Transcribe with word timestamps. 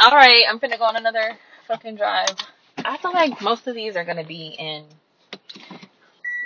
All 0.00 0.12
right, 0.12 0.44
I'm 0.48 0.60
finna 0.60 0.78
go 0.78 0.84
on 0.84 0.94
another 0.94 1.36
fucking 1.66 1.96
drive. 1.96 2.36
I 2.76 2.98
feel 2.98 3.12
like 3.12 3.42
most 3.42 3.66
of 3.66 3.74
these 3.74 3.96
are 3.96 4.04
gonna 4.04 4.24
be 4.24 4.54
in. 4.56 4.84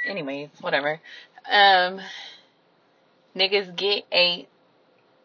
Anyways, 0.07 0.49
whatever. 0.63 0.99
Um, 1.51 2.01
niggas 3.37 3.77
get 3.77 4.05
a 4.11 4.49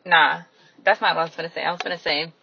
nah. 0.05 0.41
That's 0.83 0.99
not 0.99 1.15
what 1.15 1.21
I 1.21 1.23
was 1.23 1.35
gonna 1.37 1.51
say. 1.53 1.63
I 1.63 1.71
was 1.71 1.79
gonna 1.81 1.97
say 1.97 2.33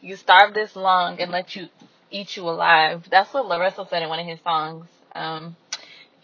you 0.00 0.16
starve 0.16 0.52
this 0.52 0.74
long 0.74 1.20
and 1.20 1.30
let 1.30 1.54
you 1.54 1.68
eat 2.10 2.36
you 2.36 2.42
alive. 2.48 3.06
That's 3.08 3.32
what 3.32 3.46
Larissa 3.46 3.86
said 3.88 4.02
in 4.02 4.08
one 4.08 4.18
of 4.18 4.26
his 4.26 4.40
songs. 4.40 4.86
Um, 5.14 5.54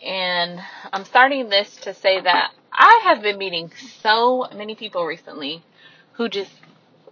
and 0.04 0.60
I'm 0.92 1.04
starting 1.04 1.48
this 1.48 1.76
to 1.82 1.94
say 1.94 2.20
that 2.20 2.50
I 2.72 3.02
have 3.04 3.22
been 3.22 3.38
meeting 3.38 3.70
so 4.02 4.48
many 4.52 4.74
people 4.74 5.04
recently 5.04 5.62
who 6.14 6.28
just 6.28 6.50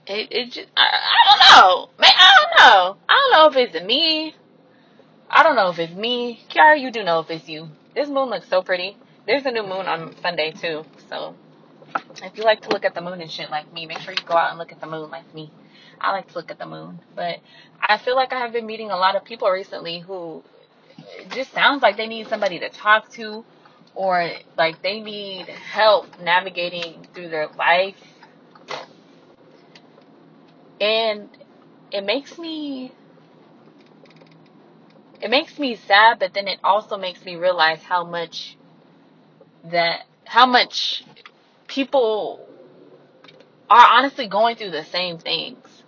it, 0.07 0.29
it 0.33 0.53
just 0.53 0.69
I, 0.77 0.83
I 0.83 1.31
don't 1.31 1.57
know. 1.57 1.91
Man, 1.99 2.11
I 2.17 2.35
don't 2.37 2.67
know. 2.67 2.97
I 3.09 3.13
don't 3.13 3.33
know 3.33 3.61
if 3.61 3.69
it's 3.69 3.85
me. 3.87 4.35
I 5.31 5.43
don't 5.43 5.57
know 5.57 5.71
if 5.71 5.79
it's 5.79 5.95
me. 5.95 6.41
Kiara, 6.51 6.81
you 6.81 6.91
do 6.91 7.03
know 7.03 7.21
if 7.21 7.31
it's 7.31 7.49
you. 7.49 7.69
This 7.95 8.09
moon 8.09 8.29
looks 8.29 8.49
so 8.49 8.63
pretty. 8.63 8.97
There's 9.27 9.47
a 9.47 9.51
new 9.51 9.63
moon 9.63 9.87
on 9.87 10.15
Sunday 10.21 10.51
too. 10.53 10.85
So 11.09 11.35
if 12.23 12.37
you 12.37 12.45
like 12.45 12.63
to 12.63 12.71
look 12.71 12.85
at 12.85 12.95
the 12.95 13.01
moon 13.01 13.21
and 13.21 13.31
shit 13.31 13.51
like 13.51 13.73
me, 13.73 13.87
make 13.87 13.99
sure 14.01 14.13
you 14.13 14.27
go 14.27 14.35
out 14.35 14.51
and 14.51 14.59
look 14.59 14.73
at 14.73 14.81
the 14.81 14.87
moon 14.87 15.11
like 15.11 15.33
me. 15.35 15.51
I 16.01 16.13
like 16.13 16.29
to 16.29 16.35
look 16.35 16.51
at 16.51 16.59
the 16.59 16.67
moon. 16.67 17.01
But 17.15 17.39
I 17.81 17.99
feel 17.99 18.17
like 18.17 18.33
I 18.33 18.41
have 18.41 18.53
been 18.53 18.67
meeting 18.67 18.91
a 18.91 18.97
lot 18.97 19.17
of 19.17 19.25
people 19.25 19.49
recently 19.49 20.01
who 20.01 20.43
it 20.99 21.31
just 21.31 21.53
sounds 21.53 21.83
like 21.83 21.97
they 21.97 22.07
need 22.07 22.29
somebody 22.29 22.59
to 22.59 22.69
talk 22.69 23.11
to 23.13 23.45
or 23.95 24.31
like 24.57 24.83
they 24.83 25.01
need 25.01 25.47
help 25.47 26.21
navigating 26.21 27.07
through 27.15 27.29
their 27.29 27.49
life. 27.59 27.95
And 30.83 31.31
it 31.93 32.05
makes 32.05 32.37
me 32.39 32.93
it 35.21 35.31
makes 35.31 35.57
me 35.57 35.77
sad, 35.77 36.19
but 36.19 36.35
then 36.35 36.49
it 36.49 36.59
also 36.65 36.99
makes 36.99 37.25
me 37.25 37.37
realize 37.37 37.85
how 37.85 38.05
much 38.05 38.57
that 39.71 40.07
how 40.25 40.45
much 40.45 41.05
people 41.69 42.45
are 43.71 43.87
honestly 43.93 44.27
going 44.27 44.57
through 44.57 44.73
the 44.73 44.85
same 44.85 45.19
things 45.19 45.85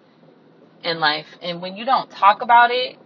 in 0.84 1.00
life. 1.00 1.26
And 1.42 1.60
when 1.60 1.76
you 1.76 1.84
don't 1.84 2.08
talk 2.08 2.40
about 2.40 2.70
it, 2.70 2.96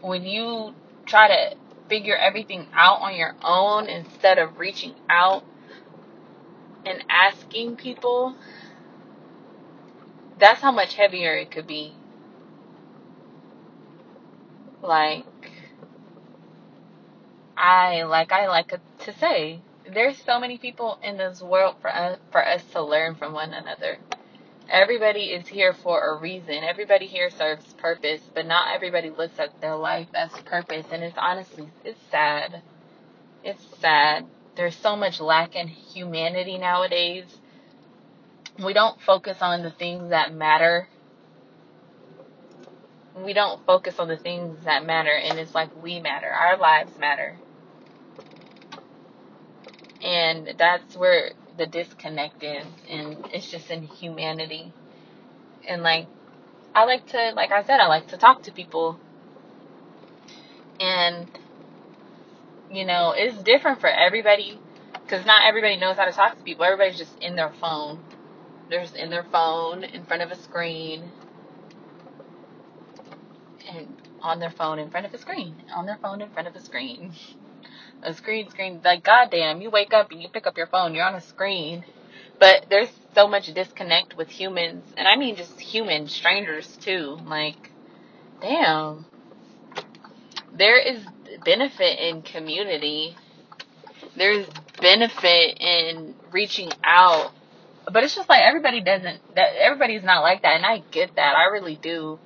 when 0.00 0.24
you 0.24 0.72
try 1.04 1.28
to 1.28 1.56
figure 1.90 2.16
everything 2.16 2.68
out 2.72 3.02
on 3.02 3.14
your 3.14 3.34
own 3.44 3.86
instead 3.86 4.38
of 4.38 4.58
reaching 4.58 4.94
out 5.10 5.44
and 6.86 7.04
asking 7.10 7.76
people, 7.76 8.34
that's 10.38 10.62
how 10.62 10.72
much 10.72 10.94
heavier 10.94 11.34
it 11.36 11.50
could 11.50 11.66
be. 11.66 11.94
Like 14.82 15.26
I 17.56 18.04
like 18.04 18.32
I 18.32 18.48
like 18.48 18.74
to 19.00 19.14
say, 19.14 19.62
there's 19.92 20.18
so 20.18 20.40
many 20.40 20.58
people 20.58 20.98
in 21.04 21.18
this 21.18 21.42
world 21.42 21.76
for 21.82 21.94
us 21.94 22.18
for 22.32 22.46
us 22.46 22.64
to 22.72 22.82
learn 22.82 23.16
from 23.16 23.34
one 23.34 23.54
another. 23.54 23.98
Everybody 24.70 25.26
is 25.26 25.48
here 25.48 25.74
for 25.74 26.00
a 26.02 26.20
reason. 26.20 26.64
Everybody 26.64 27.06
here 27.06 27.30
serves 27.30 27.74
purpose, 27.74 28.22
but 28.34 28.46
not 28.46 28.74
everybody 28.74 29.10
looks 29.10 29.38
at 29.38 29.60
their 29.60 29.76
life 29.76 30.08
as 30.14 30.32
purpose. 30.46 30.86
And 30.92 31.04
it's 31.04 31.18
honestly, 31.18 31.70
it's 31.84 32.00
sad. 32.10 32.62
It's 33.44 33.64
sad. 33.80 34.26
There's 34.56 34.76
so 34.76 34.96
much 34.96 35.20
lack 35.20 35.56
in 35.56 35.68
humanity 35.68 36.58
nowadays. 36.58 37.26
We 38.62 38.72
don't 38.72 39.00
focus 39.02 39.38
on 39.40 39.62
the 39.62 39.70
things 39.70 40.10
that 40.10 40.34
matter. 40.34 40.88
We 43.16 43.32
don't 43.32 43.64
focus 43.66 43.98
on 43.98 44.08
the 44.08 44.16
things 44.16 44.64
that 44.64 44.84
matter, 44.86 45.12
and 45.12 45.38
it's 45.38 45.54
like 45.54 45.70
we 45.82 46.00
matter. 46.00 46.28
Our 46.28 46.56
lives 46.58 46.98
matter. 46.98 47.36
And 50.02 50.54
that's 50.58 50.96
where 50.96 51.32
the 51.56 51.66
disconnect 51.66 52.42
is, 52.42 52.66
and 52.88 53.26
it's 53.32 53.50
just 53.50 53.70
in 53.70 53.82
humanity. 53.84 54.72
And 55.68 55.82
like, 55.82 56.06
I 56.74 56.84
like 56.84 57.06
to, 57.08 57.32
like 57.34 57.52
I 57.52 57.64
said, 57.64 57.80
I 57.80 57.88
like 57.88 58.08
to 58.08 58.16
talk 58.16 58.44
to 58.44 58.52
people. 58.52 58.98
And, 60.80 61.28
you 62.70 62.84
know, 62.84 63.14
it's 63.16 63.42
different 63.42 63.80
for 63.80 63.88
everybody 63.88 64.58
because 64.92 65.26
not 65.26 65.44
everybody 65.46 65.76
knows 65.76 65.96
how 65.96 66.04
to 66.04 66.12
talk 66.12 66.36
to 66.36 66.44
people. 66.44 66.64
Everybody's 66.64 66.98
just 66.98 67.18
in 67.20 67.36
their 67.36 67.52
phone. 67.60 68.00
They're 68.68 68.82
just 68.82 68.96
in 68.96 69.10
their 69.10 69.24
phone 69.24 69.84
in 69.84 70.04
front 70.04 70.22
of 70.22 70.30
a 70.30 70.36
screen 70.36 71.12
and 73.68 73.94
on 74.22 74.40
their 74.40 74.50
phone 74.50 74.78
in 74.78 74.90
front 74.90 75.06
of 75.06 75.14
a 75.14 75.18
screen. 75.18 75.56
On 75.74 75.86
their 75.86 75.98
phone 76.02 76.20
in 76.20 76.30
front 76.30 76.48
of 76.48 76.56
a 76.56 76.60
screen. 76.60 77.12
A 78.00 78.14
screen, 78.14 78.48
screen. 78.48 78.80
Like, 78.84 79.02
goddamn, 79.02 79.60
you 79.60 79.70
wake 79.70 79.92
up 79.92 80.12
and 80.12 80.22
you 80.22 80.28
pick 80.28 80.46
up 80.46 80.56
your 80.56 80.68
phone, 80.68 80.94
you're 80.94 81.04
on 81.04 81.16
a 81.16 81.20
screen. 81.20 81.84
But 82.38 82.66
there's 82.70 82.90
so 83.12 83.26
much 83.26 83.52
disconnect 83.52 84.16
with 84.16 84.30
humans, 84.30 84.84
and 84.96 85.08
I 85.08 85.16
mean 85.16 85.34
just 85.34 85.60
human 85.60 86.06
strangers 86.06 86.78
too. 86.80 87.18
Like, 87.26 87.72
damn. 88.40 89.04
There 90.52 90.78
is 90.78 91.04
benefit 91.44 91.98
in 91.98 92.22
community. 92.22 93.16
There's 94.16 94.46
benefit 94.80 95.58
in 95.60 96.14
reaching 96.30 96.70
out. 96.84 97.32
But 97.90 98.04
it's 98.04 98.14
just 98.14 98.28
like 98.28 98.42
everybody 98.42 98.80
doesn't 98.80 99.34
that 99.34 99.56
everybody's 99.58 100.04
not 100.04 100.22
like 100.22 100.42
that 100.42 100.56
and 100.56 100.66
I 100.66 100.82
get 100.90 101.16
that. 101.16 101.36
I 101.36 101.46
really 101.46 101.76
do. 101.76 102.18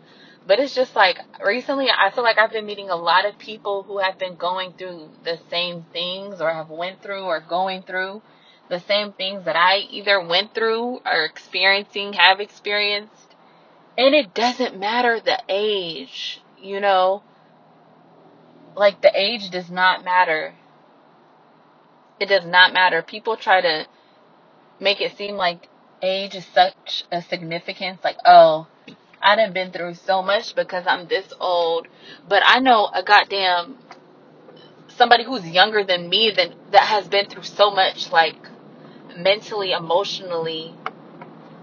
But 0.46 0.58
it's 0.58 0.74
just 0.74 0.96
like 0.96 1.18
recently 1.44 1.88
I 1.88 2.10
feel 2.10 2.24
like 2.24 2.38
I've 2.38 2.50
been 2.50 2.66
meeting 2.66 2.90
a 2.90 2.96
lot 2.96 3.26
of 3.26 3.38
people 3.38 3.84
who 3.84 3.98
have 3.98 4.18
been 4.18 4.34
going 4.34 4.72
through 4.72 5.08
the 5.24 5.38
same 5.50 5.86
things 5.92 6.40
or 6.40 6.50
have 6.52 6.68
went 6.68 7.02
through 7.02 7.24
or 7.24 7.40
going 7.40 7.82
through 7.82 8.22
the 8.68 8.80
same 8.80 9.12
things 9.12 9.44
that 9.44 9.54
I 9.54 9.78
either 9.90 10.20
went 10.20 10.54
through 10.54 11.00
or 11.04 11.24
experiencing, 11.24 12.14
have 12.14 12.40
experienced. 12.40 13.36
And 13.98 14.14
it 14.14 14.34
doesn't 14.34 14.78
matter 14.78 15.20
the 15.20 15.40
age, 15.48 16.40
you 16.60 16.80
know? 16.80 17.22
Like 18.74 19.02
the 19.02 19.12
age 19.14 19.50
does 19.50 19.70
not 19.70 20.04
matter. 20.04 20.54
It 22.18 22.26
does 22.26 22.46
not 22.46 22.72
matter. 22.72 23.02
People 23.02 23.36
try 23.36 23.60
to 23.60 23.86
make 24.82 25.00
it 25.00 25.16
seem 25.16 25.36
like 25.36 25.68
age 26.02 26.34
is 26.34 26.44
such 26.46 27.04
a 27.12 27.22
significance 27.22 28.00
like, 28.02 28.16
oh, 28.26 28.66
I 29.22 29.36
done 29.36 29.52
been 29.52 29.70
through 29.70 29.94
so 29.94 30.20
much 30.20 30.54
because 30.56 30.84
I'm 30.86 31.06
this 31.06 31.32
old, 31.40 31.86
but 32.28 32.42
I 32.44 32.58
know 32.58 32.90
a 32.92 33.02
goddamn 33.04 33.78
somebody 34.88 35.24
who's 35.24 35.48
younger 35.48 35.84
than 35.84 36.08
me 36.08 36.32
than 36.36 36.54
that 36.72 36.82
has 36.82 37.06
been 37.08 37.26
through 37.26 37.44
so 37.44 37.70
much 37.70 38.10
like 38.10 38.48
mentally, 39.16 39.70
emotionally, 39.72 40.74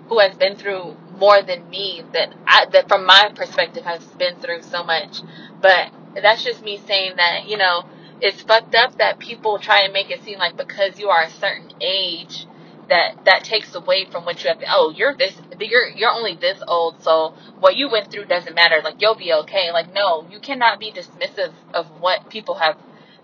who 0.07 0.19
has 0.19 0.35
been 0.37 0.55
through 0.55 0.95
more 1.17 1.41
than 1.41 1.69
me 1.69 2.01
that 2.13 2.33
I 2.47 2.65
that 2.71 2.87
from 2.87 3.05
my 3.05 3.31
perspective 3.35 3.83
has 3.83 4.03
been 4.17 4.37
through 4.37 4.61
so 4.61 4.83
much. 4.83 5.21
But 5.61 5.89
that's 6.15 6.43
just 6.43 6.63
me 6.63 6.79
saying 6.87 7.17
that, 7.17 7.47
you 7.47 7.57
know, 7.57 7.83
it's 8.21 8.41
fucked 8.41 8.75
up 8.75 8.97
that 8.97 9.19
people 9.19 9.59
try 9.59 9.81
and 9.83 9.91
make 9.91 10.09
it 10.09 10.23
seem 10.23 10.39
like 10.39 10.55
because 10.55 10.97
you 10.97 11.09
are 11.09 11.23
a 11.23 11.29
certain 11.29 11.71
age 11.81 12.47
that 12.89 13.15
that 13.25 13.43
takes 13.43 13.75
away 13.75 14.05
from 14.11 14.25
what 14.25 14.43
you 14.43 14.49
have 14.49 14.59
to, 14.59 14.65
oh 14.71 14.93
you're 14.95 15.15
this 15.17 15.39
you're 15.59 15.89
you're 15.89 16.11
only 16.11 16.37
this 16.41 16.59
old 16.67 17.01
so 17.01 17.33
what 17.59 17.77
you 17.77 17.89
went 17.91 18.11
through 18.11 18.25
doesn't 18.25 18.55
matter. 18.55 18.81
Like 18.83 18.97
you'll 18.99 19.15
be 19.15 19.33
okay. 19.33 19.71
Like 19.73 19.93
no 19.93 20.27
you 20.29 20.39
cannot 20.39 20.79
be 20.79 20.93
dismissive 20.93 21.53
of 21.73 21.87
what 21.99 22.29
people 22.29 22.55
have 22.55 22.77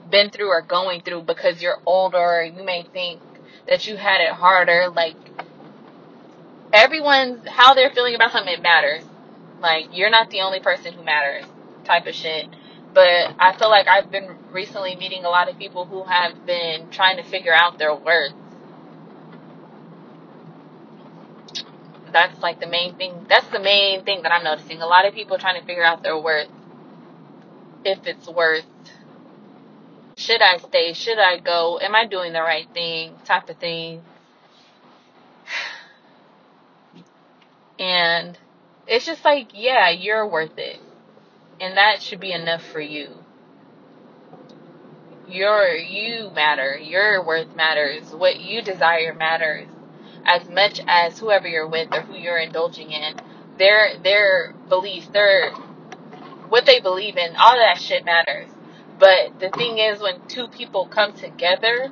been 0.09 0.31
through 0.31 0.49
or 0.49 0.63
going 0.63 1.01
through 1.01 1.23
because 1.23 1.61
you're 1.61 1.79
older. 1.85 2.43
You 2.45 2.63
may 2.65 2.87
think 2.93 3.21
that 3.67 3.87
you 3.87 3.97
had 3.97 4.21
it 4.21 4.31
harder. 4.33 4.89
Like 4.95 5.17
everyone's 6.73 7.43
how 7.47 7.73
they're 7.73 7.91
feeling 7.91 8.15
about 8.15 8.31
something 8.31 8.61
matters. 8.61 9.03
Like 9.61 9.89
you're 9.91 10.11
not 10.11 10.29
the 10.31 10.41
only 10.41 10.61
person 10.61 10.93
who 10.93 11.03
matters 11.03 11.45
type 11.85 12.07
of 12.07 12.15
shit. 12.15 12.49
But 12.93 13.35
i 13.39 13.53
feel 13.59 13.69
like 13.69 13.87
i've 13.89 14.11
been 14.11 14.29
recently 14.53 14.95
meeting 14.95 15.25
a 15.25 15.29
lot 15.29 15.49
of 15.49 15.57
people 15.57 15.85
who 15.85 16.05
have 16.05 16.33
been 16.45 16.87
trying 16.91 17.17
to 17.17 17.23
figure 17.23 17.53
out 17.53 17.77
their 17.79 17.95
worth 17.95 18.33
that's 22.15 22.41
like 22.41 22.61
the 22.61 22.67
main 22.67 22.95
thing 22.95 23.25
that's 23.27 23.47
the 23.49 23.59
main 23.59 24.01
thing 24.05 24.21
that 24.23 24.31
i'm 24.31 24.43
noticing. 24.45 24.81
A 24.81 24.87
lot 24.87 25.05
of 25.05 25.13
people 25.13 25.37
trying 25.37 25.59
to 25.59 25.67
figure 25.67 25.83
out 25.83 26.01
their 26.01 26.17
worth 26.17 26.47
if 27.83 28.07
it's 28.07 28.27
worth 28.29 28.63
should 30.15 30.41
i 30.41 30.57
stay 30.57 30.93
should 30.93 31.19
i 31.19 31.37
go 31.37 31.77
am 31.81 31.93
i 31.93 32.05
doing 32.07 32.31
the 32.31 32.41
right 32.41 32.67
thing 32.73 33.13
type 33.25 33.49
of 33.49 33.57
thing. 33.57 34.01
And 37.77 38.37
it's 38.87 39.05
just 39.05 39.25
like 39.25 39.49
yeah 39.53 39.89
you're 39.89 40.25
worth 40.25 40.57
it. 40.57 40.79
And 41.59 41.75
that 41.75 42.01
should 42.01 42.21
be 42.21 42.31
enough 42.31 42.63
for 42.63 42.79
you. 42.79 43.09
Your 45.27 45.73
you 45.73 46.31
matter. 46.33 46.77
Your 46.77 47.25
worth 47.25 47.53
matters. 47.57 48.11
What 48.11 48.39
you 48.39 48.61
desire 48.61 49.13
matters 49.13 49.67
as 50.25 50.49
much 50.49 50.81
as 50.87 51.19
whoever 51.19 51.47
you're 51.47 51.67
with 51.67 51.89
or 51.93 52.01
who 52.01 52.15
you're 52.15 52.39
indulging 52.39 52.91
in 52.91 53.15
their 53.57 53.97
their 54.03 54.53
beliefs, 54.69 55.07
their 55.13 55.51
what 56.49 56.65
they 56.65 56.79
believe 56.79 57.17
in, 57.17 57.35
all 57.37 57.55
that 57.57 57.79
shit 57.79 58.05
matters. 58.05 58.49
But 58.99 59.39
the 59.39 59.49
thing 59.49 59.77
is, 59.77 60.01
when 60.01 60.15
two 60.27 60.47
people 60.47 60.85
come 60.85 61.13
together, 61.13 61.91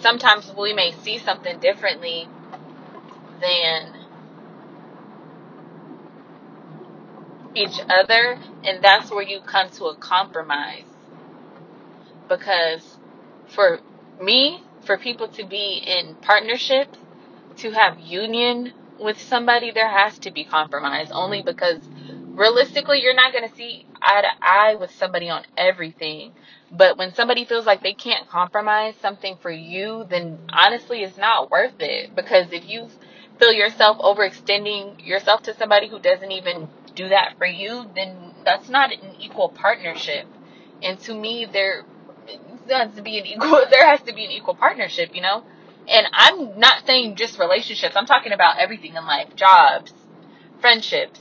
sometimes 0.00 0.52
we 0.58 0.72
may 0.72 0.92
see 0.92 1.18
something 1.18 1.58
differently 1.60 2.28
than 3.40 3.92
each 7.54 7.80
other, 7.88 8.38
and 8.64 8.82
that's 8.82 9.10
where 9.10 9.22
you 9.22 9.40
come 9.40 9.70
to 9.70 9.86
a 9.86 9.96
compromise. 9.96 10.84
Because 12.28 12.98
for 13.48 13.80
me, 14.20 14.62
for 14.84 14.98
people 14.98 15.28
to 15.28 15.44
be 15.44 15.82
in 15.86 16.16
partnership, 16.22 16.88
to 17.56 17.70
have 17.70 17.98
union 17.98 18.72
with 18.98 19.20
somebody, 19.20 19.70
there 19.70 19.88
has 19.88 20.18
to 20.20 20.30
be 20.30 20.44
compromise. 20.44 21.10
Only 21.12 21.42
because 21.42 21.80
realistically, 22.34 23.00
you're 23.02 23.14
not 23.14 23.32
going 23.32 23.48
to 23.48 23.54
see 23.54 23.84
eye 24.02 24.22
to 24.22 24.28
eye 24.42 24.76
with 24.76 24.90
somebody 24.92 25.28
on 25.28 25.42
everything. 25.56 26.32
But 26.70 26.98
when 26.98 27.14
somebody 27.14 27.44
feels 27.44 27.66
like 27.66 27.82
they 27.82 27.94
can't 27.94 28.28
compromise 28.28 28.94
something 29.00 29.36
for 29.40 29.50
you, 29.50 30.06
then 30.08 30.38
honestly, 30.52 31.02
it's 31.02 31.16
not 31.18 31.50
worth 31.50 31.80
it. 31.80 32.14
Because 32.14 32.52
if 32.52 32.68
you 32.68 32.88
feel 33.38 33.52
yourself 33.52 33.98
overextending 33.98 35.06
yourself 35.06 35.42
to 35.42 35.54
somebody 35.54 35.88
who 35.88 35.98
doesn't 36.00 36.32
even 36.32 36.68
do 36.94 37.08
that 37.08 37.34
for 37.38 37.46
you, 37.46 37.86
then 37.94 38.32
that's 38.44 38.68
not 38.68 38.90
an 38.92 39.14
equal 39.20 39.50
partnership. 39.50 40.26
And 40.82 40.98
to 41.00 41.14
me, 41.14 41.46
there 41.50 41.84
has 42.70 42.94
to 42.96 43.02
be 43.02 43.18
an 43.18 43.26
equal. 43.26 43.64
There 43.70 43.86
has 43.86 44.00
to 44.02 44.14
be 44.14 44.24
an 44.24 44.30
equal 44.30 44.54
partnership, 44.54 45.14
you 45.14 45.22
know. 45.22 45.44
And 45.88 46.06
I'm 46.12 46.58
not 46.58 46.86
saying 46.86 47.16
just 47.16 47.38
relationships. 47.38 47.96
I'm 47.96 48.06
talking 48.06 48.32
about 48.32 48.58
everything 48.58 48.94
in 48.94 49.06
life: 49.06 49.34
jobs, 49.36 49.92
friendships, 50.60 51.20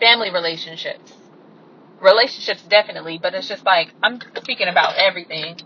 family 0.00 0.30
relationships, 0.30 1.12
relationships 2.00 2.62
definitely. 2.62 3.18
But 3.20 3.34
it's 3.34 3.48
just 3.48 3.64
like 3.64 3.88
I'm 4.02 4.20
speaking 4.42 4.68
about 4.68 4.94
everything. 4.96 5.56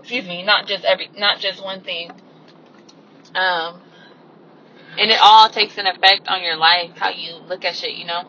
Excuse 0.00 0.26
me, 0.26 0.42
not 0.42 0.66
just 0.66 0.84
every, 0.84 1.10
not 1.16 1.38
just 1.38 1.62
one 1.62 1.82
thing. 1.82 2.10
Um, 3.34 3.80
and 4.98 5.10
it 5.10 5.18
all 5.22 5.48
takes 5.48 5.78
an 5.78 5.86
effect 5.86 6.26
on 6.28 6.42
your 6.42 6.56
life, 6.56 6.92
how 6.96 7.10
you 7.10 7.34
look 7.48 7.64
at 7.64 7.76
shit, 7.76 7.94
you 7.94 8.06
know. 8.06 8.24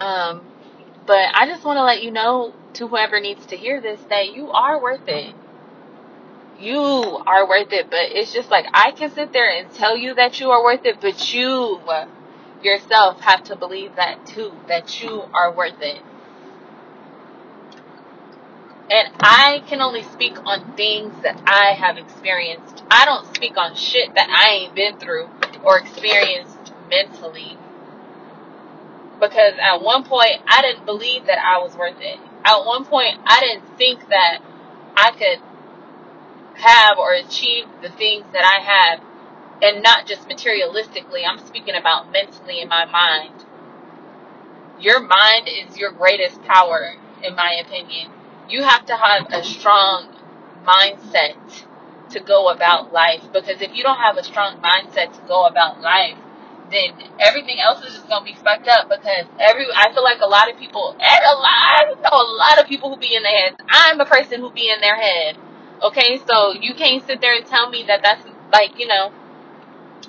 Um, 0.00 0.42
but 1.06 1.28
I 1.34 1.46
just 1.46 1.64
want 1.64 1.78
to 1.78 1.84
let 1.84 2.02
you 2.02 2.10
know 2.10 2.54
to 2.74 2.88
whoever 2.88 3.20
needs 3.20 3.46
to 3.46 3.56
hear 3.56 3.80
this 3.80 4.00
that 4.10 4.34
you 4.34 4.50
are 4.50 4.82
worth 4.82 5.06
it. 5.08 5.34
You 6.58 6.82
are 6.82 7.48
worth 7.48 7.72
it, 7.72 7.90
but 7.90 8.00
it's 8.12 8.32
just 8.32 8.50
like 8.50 8.66
I 8.72 8.92
can 8.92 9.10
sit 9.10 9.32
there 9.32 9.50
and 9.50 9.70
tell 9.72 9.96
you 9.96 10.14
that 10.14 10.40
you 10.40 10.50
are 10.50 10.62
worth 10.62 10.84
it, 10.84 11.00
but 11.00 11.34
you 11.34 11.80
yourself 12.62 13.20
have 13.20 13.44
to 13.44 13.56
believe 13.56 13.96
that 13.96 14.24
too, 14.26 14.52
that 14.68 15.02
you 15.02 15.24
are 15.34 15.52
worth 15.52 15.80
it. 15.80 16.00
And 18.90 19.08
I 19.20 19.62
can 19.66 19.80
only 19.80 20.02
speak 20.02 20.36
on 20.46 20.74
things 20.76 21.14
that 21.22 21.42
I 21.46 21.72
have 21.72 21.96
experienced. 21.98 22.84
I 22.90 23.04
don't 23.04 23.26
speak 23.34 23.56
on 23.56 23.74
shit 23.74 24.14
that 24.14 24.28
I 24.30 24.50
ain't 24.50 24.74
been 24.74 24.98
through 24.98 25.28
or 25.64 25.78
experienced 25.78 26.72
mentally. 26.90 27.58
Because 29.20 29.54
at 29.60 29.80
one 29.82 30.04
point, 30.04 30.42
I 30.46 30.62
didn't 30.62 30.84
believe 30.86 31.26
that 31.26 31.38
I 31.38 31.58
was 31.58 31.76
worth 31.76 32.00
it. 32.00 32.18
At 32.44 32.64
one 32.64 32.84
point, 32.84 33.18
I 33.26 33.40
didn't 33.40 33.78
think 33.78 34.08
that 34.08 34.40
I 34.96 35.10
could 35.12 35.40
have 36.60 36.98
or 36.98 37.12
achieve 37.14 37.64
the 37.82 37.90
things 37.90 38.24
that 38.32 38.44
I 38.44 38.60
have. 38.60 39.04
And 39.62 39.82
not 39.82 40.06
just 40.06 40.28
materialistically, 40.28 41.22
I'm 41.26 41.38
speaking 41.46 41.74
about 41.74 42.10
mentally 42.12 42.60
in 42.60 42.68
my 42.68 42.84
mind. 42.84 43.44
Your 44.80 45.00
mind 45.00 45.48
is 45.48 45.78
your 45.78 45.92
greatest 45.92 46.42
power, 46.42 46.94
in 47.22 47.34
my 47.34 47.62
opinion. 47.64 48.10
You 48.48 48.62
have 48.62 48.84
to 48.86 48.96
have 48.96 49.28
a 49.32 49.42
strong 49.44 50.08
mindset 50.66 51.36
to 52.10 52.20
go 52.20 52.48
about 52.48 52.92
life. 52.92 53.22
Because 53.32 53.62
if 53.62 53.74
you 53.74 53.82
don't 53.82 53.98
have 53.98 54.16
a 54.16 54.24
strong 54.24 54.60
mindset 54.60 55.12
to 55.14 55.20
go 55.28 55.46
about 55.46 55.80
life, 55.80 56.18
then 56.74 57.08
everything 57.20 57.60
else 57.60 57.84
is 57.86 57.94
just 57.94 58.08
gonna 58.08 58.24
be 58.24 58.34
fucked 58.34 58.68
up. 58.68 58.88
Because 58.88 59.26
every, 59.38 59.66
I 59.74 59.92
feel 59.94 60.02
like 60.04 60.20
a 60.20 60.26
lot 60.26 60.50
of 60.50 60.58
people, 60.58 60.96
and 60.98 61.22
a 61.24 61.36
lot, 61.38 61.54
I 61.54 61.94
know 62.02 62.16
a 62.18 62.30
lot 62.36 62.60
of 62.60 62.66
people 62.66 62.90
who 62.90 62.98
be 62.98 63.14
in 63.14 63.22
their 63.22 63.38
heads. 63.48 63.56
I'm 63.68 64.00
a 64.00 64.06
person 64.06 64.40
who 64.40 64.50
be 64.50 64.70
in 64.70 64.80
their 64.80 64.96
head. 64.96 65.38
Okay, 65.82 66.20
so 66.26 66.52
you 66.52 66.74
can't 66.74 67.04
sit 67.06 67.20
there 67.20 67.36
and 67.36 67.46
tell 67.46 67.70
me 67.70 67.84
that 67.88 68.02
that's 68.02 68.26
like, 68.52 68.78
you 68.78 68.86
know, 68.86 69.12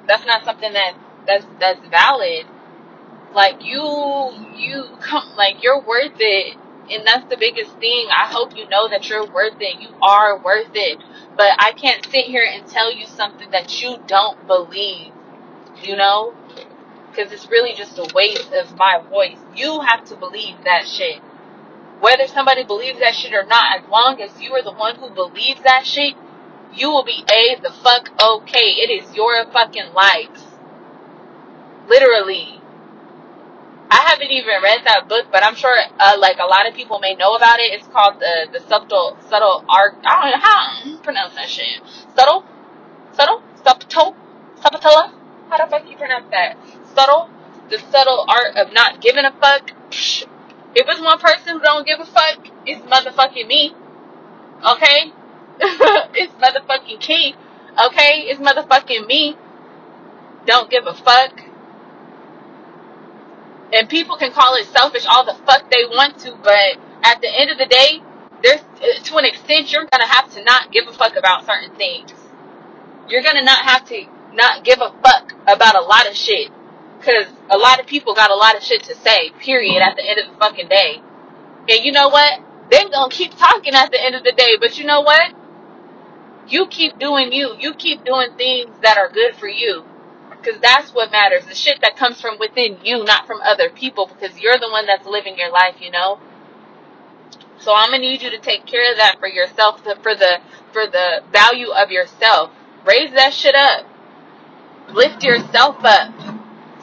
that's 0.07 0.25
not 0.25 0.43
something 0.45 0.73
that 0.73 0.95
that's 1.27 1.45
that's 1.59 1.85
valid 1.89 2.45
like 3.33 3.63
you 3.63 3.81
you 4.55 4.85
come 5.01 5.23
like 5.37 5.61
you're 5.61 5.81
worth 5.81 6.15
it 6.19 6.55
and 6.91 7.05
that's 7.05 7.27
the 7.29 7.37
biggest 7.37 7.71
thing 7.79 8.07
i 8.15 8.25
hope 8.25 8.55
you 8.55 8.67
know 8.69 8.87
that 8.87 9.09
you're 9.09 9.25
worth 9.31 9.55
it 9.59 9.81
you 9.81 9.89
are 10.01 10.41
worth 10.41 10.71
it 10.73 10.99
but 11.35 11.49
i 11.59 11.71
can't 11.73 12.05
sit 12.05 12.25
here 12.25 12.47
and 12.49 12.65
tell 12.67 12.93
you 12.95 13.05
something 13.05 13.49
that 13.51 13.81
you 13.81 13.97
don't 14.07 14.47
believe 14.47 15.11
you 15.83 15.95
know 15.95 16.33
because 17.09 17.31
it's 17.31 17.49
really 17.49 17.73
just 17.73 17.97
a 17.97 18.11
waste 18.13 18.51
of 18.53 18.75
my 18.77 19.01
voice 19.09 19.37
you 19.55 19.81
have 19.81 20.03
to 20.05 20.15
believe 20.15 20.55
that 20.63 20.87
shit 20.87 21.21
whether 21.99 22.27
somebody 22.27 22.63
believes 22.63 22.99
that 22.99 23.15
shit 23.15 23.33
or 23.33 23.45
not 23.45 23.79
as 23.79 23.89
long 23.89 24.21
as 24.21 24.39
you 24.41 24.51
are 24.53 24.63
the 24.63 24.71
one 24.71 24.95
who 24.95 25.09
believes 25.09 25.61
that 25.63 25.85
shit 25.85 26.15
you 26.73 26.89
will 26.89 27.05
be 27.05 27.23
a 27.31 27.59
the 27.61 27.71
fuck 27.71 28.09
okay 28.21 28.75
it 28.77 28.89
is 28.89 29.15
your 29.15 29.45
fucking 29.51 29.93
life 29.93 30.43
literally 31.87 32.59
I 33.89 34.01
haven't 34.09 34.31
even 34.31 34.61
read 34.63 34.81
that 34.85 35.07
book, 35.07 35.27
but 35.31 35.43
I'm 35.43 35.55
sure 35.55 35.77
uh, 35.99 36.17
like 36.19 36.37
a 36.39 36.45
lot 36.45 36.67
of 36.67 36.73
people 36.73 36.99
may 36.99 37.15
know 37.15 37.35
about 37.35 37.59
it. 37.59 37.71
It's 37.71 37.87
called 37.87 38.19
the 38.19 38.47
the 38.51 38.59
subtle 38.67 39.15
subtle 39.29 39.63
art. 39.69 39.95
I 40.03 40.21
don't 40.21 40.31
know 40.31 40.43
how 40.43 40.83
to 40.83 41.03
pronounce 41.03 41.35
that 41.35 41.47
shit. 41.47 41.81
Subtle, 42.15 42.43
subtle, 43.13 43.43
subtle, 43.63 44.15
subtile. 44.61 45.13
How 45.49 45.63
the 45.63 45.69
fuck 45.69 45.89
you 45.89 45.97
pronounce 45.97 46.29
that? 46.31 46.57
Subtle, 46.95 47.29
the 47.69 47.79
subtle 47.91 48.25
art 48.27 48.55
of 48.57 48.73
not 48.73 49.01
giving 49.01 49.25
a 49.25 49.31
fuck. 49.31 49.71
Psh, 49.89 50.23
if 50.75 50.87
it's 50.87 51.01
one 51.01 51.19
person 51.19 51.53
who 51.53 51.59
don't 51.59 51.85
give 51.85 51.99
a 51.99 52.05
fuck, 52.05 52.47
it's 52.65 52.81
motherfucking 52.81 53.47
me. 53.47 53.73
Okay, 54.65 55.11
it's 55.59 56.33
motherfucking 56.33 56.99
key. 56.99 57.35
Okay, 57.87 58.25
it's 58.27 58.39
motherfucking 58.39 59.05
me. 59.07 59.37
Don't 60.45 60.69
give 60.69 60.87
a 60.87 60.93
fuck. 60.93 61.41
and 63.73 63.89
people 63.89 64.17
can 64.17 64.31
call 64.31 64.55
it 64.55 64.65
selfish 64.67 65.05
all 65.05 65.25
the 65.25 65.33
fuck 65.45 65.69
they 65.69 65.85
want 65.85 66.17
to, 66.19 66.35
but 66.43 66.77
at 67.03 67.21
the 67.21 67.29
end 67.29 67.51
of 67.51 67.57
the 67.57 67.65
day, 67.65 68.01
there's 68.43 68.61
to 69.03 69.17
an 69.17 69.25
extent 69.25 69.71
you're 69.71 69.87
gonna 69.91 70.07
have 70.07 70.31
to 70.33 70.43
not 70.43 70.71
give 70.71 70.87
a 70.87 70.93
fuck 70.93 71.15
about 71.15 71.45
certain 71.45 71.75
things. 71.75 72.13
You're 73.09 73.23
gonna 73.23 73.43
not 73.43 73.65
have 73.65 73.85
to 73.89 74.05
not 74.33 74.63
give 74.63 74.81
a 74.81 74.93
fuck 75.03 75.24
about 75.47 75.75
a 75.75 75.81
lot 75.81 76.07
of 76.07 76.15
shit, 76.15 76.51
cause 77.01 77.27
a 77.49 77.57
lot 77.57 77.79
of 77.79 77.87
people 77.87 78.13
got 78.13 78.31
a 78.31 78.35
lot 78.35 78.55
of 78.55 78.63
shit 78.63 78.83
to 78.83 78.95
say. 78.95 79.31
Period. 79.39 79.81
At 79.81 79.95
the 79.95 80.07
end 80.07 80.19
of 80.19 80.33
the 80.33 80.39
fucking 80.39 80.67
day, 80.67 81.01
and 81.69 81.85
you 81.85 81.91
know 81.91 82.09
what? 82.09 82.39
They're 82.69 82.89
gonna 82.89 83.11
keep 83.11 83.35
talking 83.37 83.73
at 83.75 83.91
the 83.91 84.03
end 84.03 84.15
of 84.15 84.23
the 84.23 84.31
day, 84.31 84.57
but 84.59 84.77
you 84.77 84.85
know 84.85 85.01
what? 85.01 85.33
You 86.47 86.67
keep 86.67 86.99
doing 86.99 87.31
you. 87.31 87.55
You 87.59 87.73
keep 87.73 88.03
doing 88.03 88.29
things 88.37 88.71
that 88.81 88.97
are 88.97 89.09
good 89.09 89.35
for 89.35 89.47
you 89.47 89.83
because 90.29 90.59
that's 90.61 90.93
what 90.93 91.11
matters. 91.11 91.45
The 91.45 91.55
shit 91.55 91.81
that 91.81 91.97
comes 91.97 92.21
from 92.21 92.37
within 92.39 92.77
you, 92.83 93.03
not 93.03 93.25
from 93.25 93.41
other 93.41 93.69
people, 93.69 94.07
because 94.07 94.39
you're 94.39 94.59
the 94.59 94.69
one 94.69 94.85
that's 94.85 95.05
living 95.05 95.37
your 95.37 95.51
life, 95.51 95.75
you 95.79 95.91
know. 95.91 96.19
So 97.59 97.73
I'm 97.73 97.89
gonna 97.89 97.99
need 97.99 98.21
you 98.21 98.29
to 98.29 98.39
take 98.39 98.65
care 98.65 98.91
of 98.91 98.97
that 98.97 99.19
for 99.19 99.27
yourself, 99.27 99.81
for 99.81 100.15
the 100.15 100.39
for 100.71 100.85
the 100.85 101.23
value 101.31 101.69
of 101.69 101.89
yourself. 101.89 102.51
Raise 102.85 103.11
that 103.13 103.33
shit 103.33 103.55
up. 103.55 103.87
Lift 104.93 105.23
yourself 105.23 105.77
up. 105.83 106.13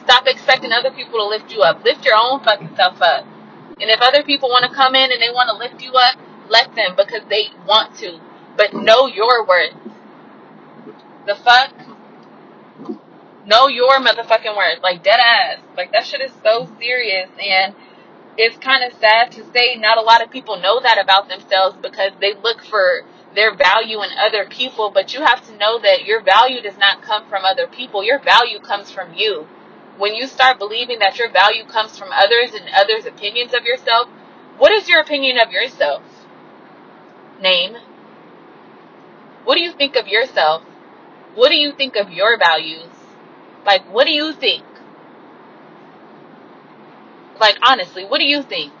Stop 0.03 0.27
expecting 0.27 0.71
other 0.71 0.91
people 0.91 1.19
to 1.19 1.27
lift 1.27 1.51
you 1.51 1.61
up. 1.61 1.83
Lift 1.83 2.05
your 2.05 2.15
own 2.17 2.43
fucking 2.43 2.75
self 2.75 3.01
up. 3.01 3.25
And 3.79 3.89
if 3.89 4.01
other 4.01 4.23
people 4.23 4.49
want 4.49 4.69
to 4.69 4.75
come 4.75 4.95
in 4.95 5.11
and 5.11 5.21
they 5.21 5.29
want 5.29 5.49
to 5.49 5.55
lift 5.55 5.81
you 5.81 5.93
up, 5.93 6.17
let 6.49 6.75
them 6.75 6.95
because 6.95 7.21
they 7.29 7.47
want 7.67 7.95
to. 7.97 8.19
But 8.57 8.73
know 8.73 9.07
your 9.07 9.45
worth. 9.45 9.73
The 11.25 11.35
fuck? 11.35 11.73
Know 13.45 13.67
your 13.67 13.99
motherfucking 13.99 14.55
worth. 14.55 14.83
Like 14.83 15.03
dead 15.03 15.19
ass. 15.19 15.59
Like 15.75 15.91
that 15.93 16.05
shit 16.05 16.21
is 16.21 16.31
so 16.43 16.67
serious 16.79 17.29
and 17.39 17.73
it's 18.37 18.57
kind 18.57 18.83
of 18.83 18.97
sad 18.99 19.31
to 19.31 19.43
say 19.51 19.75
not 19.75 19.97
a 19.97 20.01
lot 20.01 20.23
of 20.23 20.31
people 20.31 20.59
know 20.59 20.79
that 20.81 20.99
about 21.01 21.29
themselves 21.29 21.77
because 21.81 22.11
they 22.19 22.33
look 22.33 22.63
for 22.63 23.03
their 23.35 23.55
value 23.55 24.01
in 24.03 24.09
other 24.17 24.45
people, 24.45 24.91
but 24.93 25.13
you 25.13 25.21
have 25.21 25.45
to 25.47 25.57
know 25.57 25.79
that 25.79 26.05
your 26.05 26.21
value 26.21 26.61
does 26.61 26.77
not 26.77 27.01
come 27.01 27.25
from 27.27 27.45
other 27.45 27.67
people. 27.67 28.03
Your 28.03 28.19
value 28.19 28.59
comes 28.59 28.91
from 28.91 29.13
you. 29.13 29.47
When 29.97 30.13
you 30.13 30.27
start 30.27 30.59
believing 30.59 30.99
that 30.99 31.17
your 31.17 31.29
value 31.29 31.65
comes 31.65 31.97
from 31.97 32.09
others 32.11 32.53
and 32.53 32.69
others' 32.73 33.05
opinions 33.05 33.53
of 33.53 33.63
yourself, 33.63 34.07
what 34.57 34.71
is 34.71 34.87
your 34.87 35.01
opinion 35.01 35.39
of 35.39 35.51
yourself? 35.51 36.03
Name. 37.41 37.77
What 39.43 39.55
do 39.55 39.61
you 39.61 39.71
think 39.73 39.95
of 39.95 40.07
yourself? 40.07 40.63
What 41.35 41.49
do 41.49 41.55
you 41.55 41.73
think 41.73 41.95
of 41.95 42.11
your 42.11 42.37
values? 42.37 42.89
Like, 43.65 43.91
what 43.91 44.05
do 44.05 44.11
you 44.11 44.33
think? 44.33 44.63
Like, 47.39 47.57
honestly, 47.61 48.05
what 48.05 48.19
do 48.19 48.25
you 48.25 48.43
think? 48.43 48.73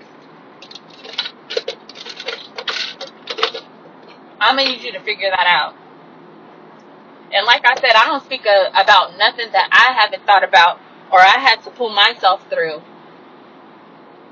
I'm 4.43 4.57
gonna 4.57 4.69
need 4.69 4.83
you 4.83 4.91
to 4.93 4.99
figure 5.01 5.29
that 5.29 5.47
out. 5.47 5.75
And 7.33 7.45
like 7.45 7.63
I 7.65 7.75
said, 7.75 7.93
I 7.95 8.05
don't 8.05 8.23
speak 8.23 8.45
a, 8.45 8.69
about 8.75 9.17
nothing 9.17 9.51
that 9.53 9.69
I 9.71 9.93
haven't 9.99 10.25
thought 10.25 10.43
about 10.43 10.79
or 11.11 11.19
I 11.19 11.39
had 11.39 11.63
to 11.63 11.71
pull 11.71 11.89
myself 11.89 12.47
through. 12.49 12.81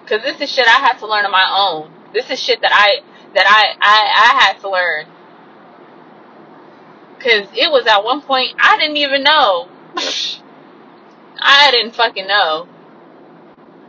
Cause 0.08 0.22
this 0.24 0.42
is 0.42 0.52
shit 0.52 0.68
I 0.68 0.80
had 0.80 0.98
to 1.00 1.08
learn 1.08 1.26
on 1.26 1.32
my 1.32 1.48
own. 1.50 1.92
This 2.14 2.30
is 2.30 2.40
shit 2.40 2.62
that 2.62 2.72
I 2.74 3.02
that 3.34 3.46
I 3.48 3.76
I, 3.80 3.98
I 4.30 4.44
had 4.44 4.60
to 4.62 4.70
learn. 4.70 5.06
Cause 7.20 7.48
it 7.56 7.72
was 7.72 7.88
at 7.88 8.04
one 8.04 8.22
point 8.22 8.56
I 8.60 8.78
didn't 8.78 8.98
even 8.98 9.24
know. 9.24 9.70
I 11.40 11.72
didn't 11.72 11.96
fucking 11.96 12.28
know. 12.28 12.68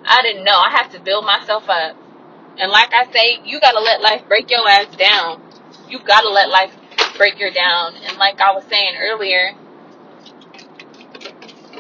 I 0.05 0.23
didn't 0.23 0.45
know. 0.45 0.59
I 0.59 0.71
had 0.71 0.89
to 0.93 1.01
build 1.01 1.25
myself 1.25 1.69
up. 1.69 1.97
And 2.59 2.71
like 2.71 2.93
I 2.93 3.11
say, 3.13 3.41
you 3.45 3.61
gotta 3.61 3.81
let 3.81 4.01
life 4.01 4.23
break 4.29 4.51
your 4.51 4.69
ass 4.69 4.95
down. 4.97 5.42
You 5.93 6.01
gotta 6.01 6.31
let 6.31 6.49
life 6.49 6.73
break 7.19 7.39
you 7.39 7.51
down. 7.53 7.93
And 8.09 8.17
like 8.17 8.41
I 8.41 8.53
was 8.55 8.65
saying 8.65 8.95
earlier 8.99 9.53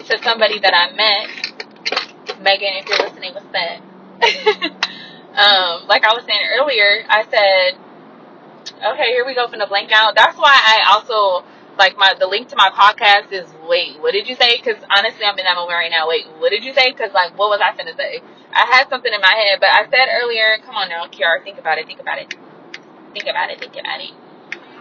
to 0.04 0.22
somebody 0.22 0.58
that 0.58 0.74
I 0.74 0.92
met, 0.92 2.38
Megan, 2.42 2.76
if 2.76 2.88
you're 2.88 2.98
listening, 2.98 3.32
what's 3.32 3.46
that? 3.56 3.80
um, 5.40 5.88
like 5.88 6.04
I 6.04 6.12
was 6.12 6.24
saying 6.26 6.44
earlier, 6.60 7.06
I 7.08 7.24
said, 7.24 7.80
okay, 8.92 9.08
here 9.16 9.24
we 9.24 9.34
go 9.34 9.48
from 9.48 9.60
the 9.60 9.66
blank 9.66 9.90
out. 9.92 10.14
That's 10.14 10.36
why 10.36 10.52
I 10.52 10.92
also 10.92 11.46
like 11.78 11.96
my 11.96 12.12
the 12.20 12.26
link 12.26 12.48
to 12.48 12.56
my 12.56 12.68
podcast 12.68 13.32
is 13.32 13.48
wait, 13.66 13.98
what 14.00 14.12
did 14.12 14.28
you 14.28 14.34
say? 14.36 14.58
Because 14.60 14.76
honestly, 14.94 15.24
I'm 15.24 15.38
in 15.38 15.44
that 15.44 15.56
moment 15.56 15.72
right 15.72 15.90
now. 15.90 16.06
Wait, 16.06 16.26
what 16.36 16.50
did 16.50 16.64
you 16.64 16.74
say? 16.74 16.92
Because 16.92 17.14
like, 17.14 17.32
what 17.38 17.48
was 17.48 17.60
I 17.64 17.72
finna 17.72 17.96
say? 17.96 18.20
I 18.52 18.66
had 18.76 18.90
something 18.90 19.12
in 19.12 19.20
my 19.22 19.32
head, 19.32 19.60
but 19.60 19.70
I 19.72 19.88
said 19.88 20.08
earlier, 20.20 20.58
come 20.66 20.74
on 20.76 20.90
now, 20.90 21.06
Kiara, 21.06 21.42
think 21.42 21.58
about 21.58 21.78
it, 21.78 21.86
think 21.86 22.00
about 22.00 22.18
it, 22.18 22.34
think 23.12 23.26
about 23.26 23.50
it, 23.50 23.60
think 23.60 23.76
about 23.76 24.00
it, 24.00 24.12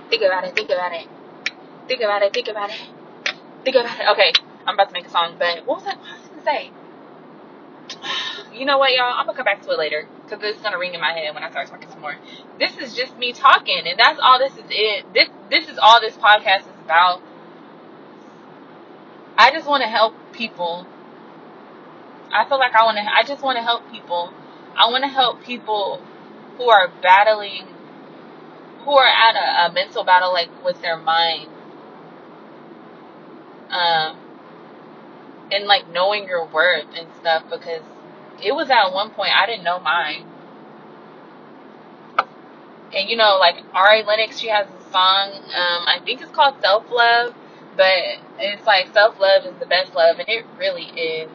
think 0.09 0.21
about 0.23 0.43
it, 0.43 0.55
think 0.55 0.69
about 0.69 0.91
it, 0.91 0.93
think 1.87 2.01
about 2.01 2.21
it, 2.21 2.33
think 2.33 2.47
about 2.47 2.69
it, 2.69 2.81
think 3.63 3.75
about 3.75 3.99
it. 3.99 4.07
Okay, 4.11 4.33
I'm 4.65 4.75
about 4.75 4.89
to 4.89 4.93
make 4.93 5.07
a 5.07 5.09
song, 5.09 5.35
but 5.37 5.65
what 5.65 5.83
was 5.83 5.87
I, 5.87 5.95
what 5.95 6.19
was 6.19 6.25
I 6.25 6.29
gonna 6.29 6.43
say? 6.43 6.71
You 8.53 8.65
know 8.65 8.77
what, 8.77 8.91
y'all? 8.91 9.13
I'm 9.15 9.25
gonna 9.25 9.37
come 9.37 9.45
back 9.45 9.61
to 9.63 9.71
it 9.71 9.79
later 9.79 10.05
because 10.25 10.43
it's 10.43 10.61
gonna 10.61 10.77
ring 10.77 10.93
in 10.93 10.99
my 10.99 11.13
head 11.13 11.33
when 11.33 11.41
I 11.41 11.49
start 11.49 11.67
talking 11.67 11.89
some 11.89 12.01
more. 12.01 12.15
This 12.59 12.77
is 12.77 12.93
just 12.93 13.17
me 13.17 13.31
talking, 13.31 13.87
and 13.87 13.97
that's 13.97 14.19
all 14.21 14.39
this 14.39 14.51
is. 14.53 14.65
It 14.69 15.05
this 15.13 15.29
this 15.49 15.69
is 15.69 15.79
all 15.81 16.01
this 16.01 16.15
podcast 16.17 16.61
is 16.61 16.75
about. 16.83 17.21
I 19.37 19.51
just 19.51 19.67
want 19.67 19.83
to 19.83 19.87
help 19.87 20.13
people. 20.33 20.85
I 22.33 22.47
feel 22.47 22.59
like 22.59 22.75
I 22.75 22.83
want 22.83 22.97
to. 22.97 23.03
I 23.03 23.23
just 23.23 23.41
want 23.41 23.57
to 23.57 23.63
help 23.63 23.89
people. 23.89 24.33
I 24.75 24.89
want 24.91 25.03
to 25.05 25.09
help 25.09 25.41
people 25.43 26.01
who 26.57 26.69
are 26.69 26.91
battling, 27.01 27.67
who 28.85 28.91
are 28.97 29.07
at 29.07 29.35
a, 29.35 29.69
a 29.69 29.73
mental 29.73 30.03
battle 30.03 30.33
like 30.33 30.49
with 30.63 30.81
their 30.81 30.97
mind, 30.97 31.49
um, 33.69 34.17
and 35.51 35.65
like 35.65 35.89
knowing 35.89 36.25
your 36.25 36.45
worth 36.45 36.87
and 36.97 37.07
stuff. 37.19 37.43
Because 37.49 37.81
it 38.43 38.53
was 38.53 38.69
at 38.69 38.91
one 38.93 39.11
point 39.11 39.31
I 39.35 39.45
didn't 39.45 39.63
know 39.63 39.79
mine 39.79 40.25
and 42.93 43.09
you 43.09 43.15
know, 43.15 43.37
like 43.39 43.63
Ari 43.73 44.03
Lennox, 44.03 44.39
she 44.39 44.47
has 44.49 44.67
a 44.67 44.91
song. 44.91 45.31
Um, 45.33 45.87
I 45.87 45.99
think 46.05 46.21
it's 46.21 46.31
called 46.31 46.55
Self 46.61 46.89
Love, 46.91 47.33
but 47.77 47.93
it's 48.39 48.65
like 48.65 48.93
self 48.93 49.19
love 49.19 49.45
is 49.45 49.57
the 49.59 49.65
best 49.65 49.95
love, 49.95 50.19
and 50.19 50.27
it 50.27 50.45
really 50.57 50.85
is. 50.85 51.29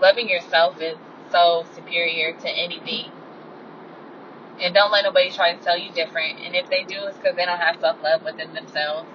Loving 0.00 0.28
yourself 0.28 0.80
is 0.80 0.96
so 1.30 1.66
superior 1.74 2.32
to 2.32 2.48
anything, 2.48 3.10
and 4.62 4.74
don't 4.74 4.92
let 4.92 5.04
nobody 5.04 5.30
try 5.30 5.54
to 5.54 5.62
tell 5.62 5.78
you 5.78 5.90
different. 5.92 6.40
And 6.44 6.54
if 6.54 6.68
they 6.70 6.84
do, 6.84 7.06
it's 7.06 7.16
because 7.18 7.36
they 7.36 7.44
don't 7.46 7.58
have 7.58 7.80
self 7.80 8.02
love 8.02 8.24
within 8.24 8.52
themselves. 8.54 9.08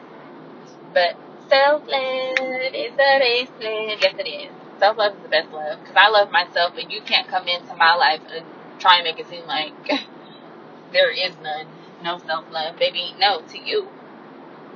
But 0.94 1.16
self 1.50 1.88
love 1.88 2.74
is 2.74 2.92
the 2.96 3.12
baseline. 3.22 3.98
Yes, 4.02 4.16
it 4.20 4.28
is. 4.28 4.52
Self 4.80 4.98
love 4.98 5.16
is 5.16 5.24
the 5.24 5.30
best 5.30 5.52
love 5.52 5.80
because 5.82 5.96
I 5.96 6.10
love 6.10 6.32
myself, 6.32 6.74
and 6.78 6.92
you 6.92 7.02
can't 7.02 7.28
come 7.28 7.48
into 7.48 7.75
my 7.75 7.96
life 7.96 8.22
and 8.34 8.46
try 8.80 8.98
and 8.98 9.04
make 9.06 9.20
it 9.20 9.28
seem 9.28 9.46
like. 9.48 9.74
there 10.92 11.12
is 11.12 11.36
none. 11.44 11.68
No 12.04 12.18
self 12.20 12.46
love, 12.52 12.78
baby. 12.78 13.14
No, 13.20 13.42
to 13.42 13.58
you. 13.60 13.88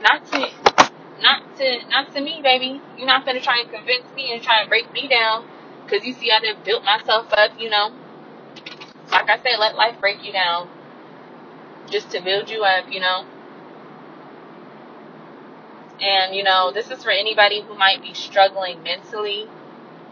Not 0.02 0.26
to 0.32 0.50
not 1.22 1.42
to 1.58 1.80
not 1.90 2.14
to 2.14 2.22
me, 2.22 2.42
baby. 2.42 2.82
You're 2.98 3.08
not 3.08 3.26
gonna 3.26 3.42
try 3.42 3.62
and 3.62 3.70
convince 3.72 4.06
me 4.16 4.34
and 4.34 4.42
try 4.42 4.62
and 4.62 4.70
break 4.70 4.92
me 4.94 5.08
down. 5.08 5.46
Cause 5.88 6.06
you 6.06 6.14
see 6.14 6.32
I 6.32 6.40
done 6.40 6.62
built 6.64 6.84
myself 6.86 7.34
up, 7.34 7.52
you 7.60 7.70
know. 7.70 7.92
Like 9.12 9.30
I 9.30 9.38
said, 9.38 9.58
let 9.60 9.76
life 9.76 10.00
break 10.00 10.24
you 10.24 10.32
down. 10.32 10.70
Just 11.90 12.12
to 12.12 12.22
build 12.22 12.50
you 12.50 12.64
up, 12.64 12.92
you 12.92 13.00
know. 13.00 13.26
And 16.02 16.36
you 16.36 16.44
know, 16.44 16.72
this 16.72 16.92
is 16.92 17.04
for 17.04 17.12
anybody 17.12 17.62
who 17.62 17.76
might 17.76 18.02
be 18.02 18.14
struggling 18.14 18.84
mentally, 18.84 19.48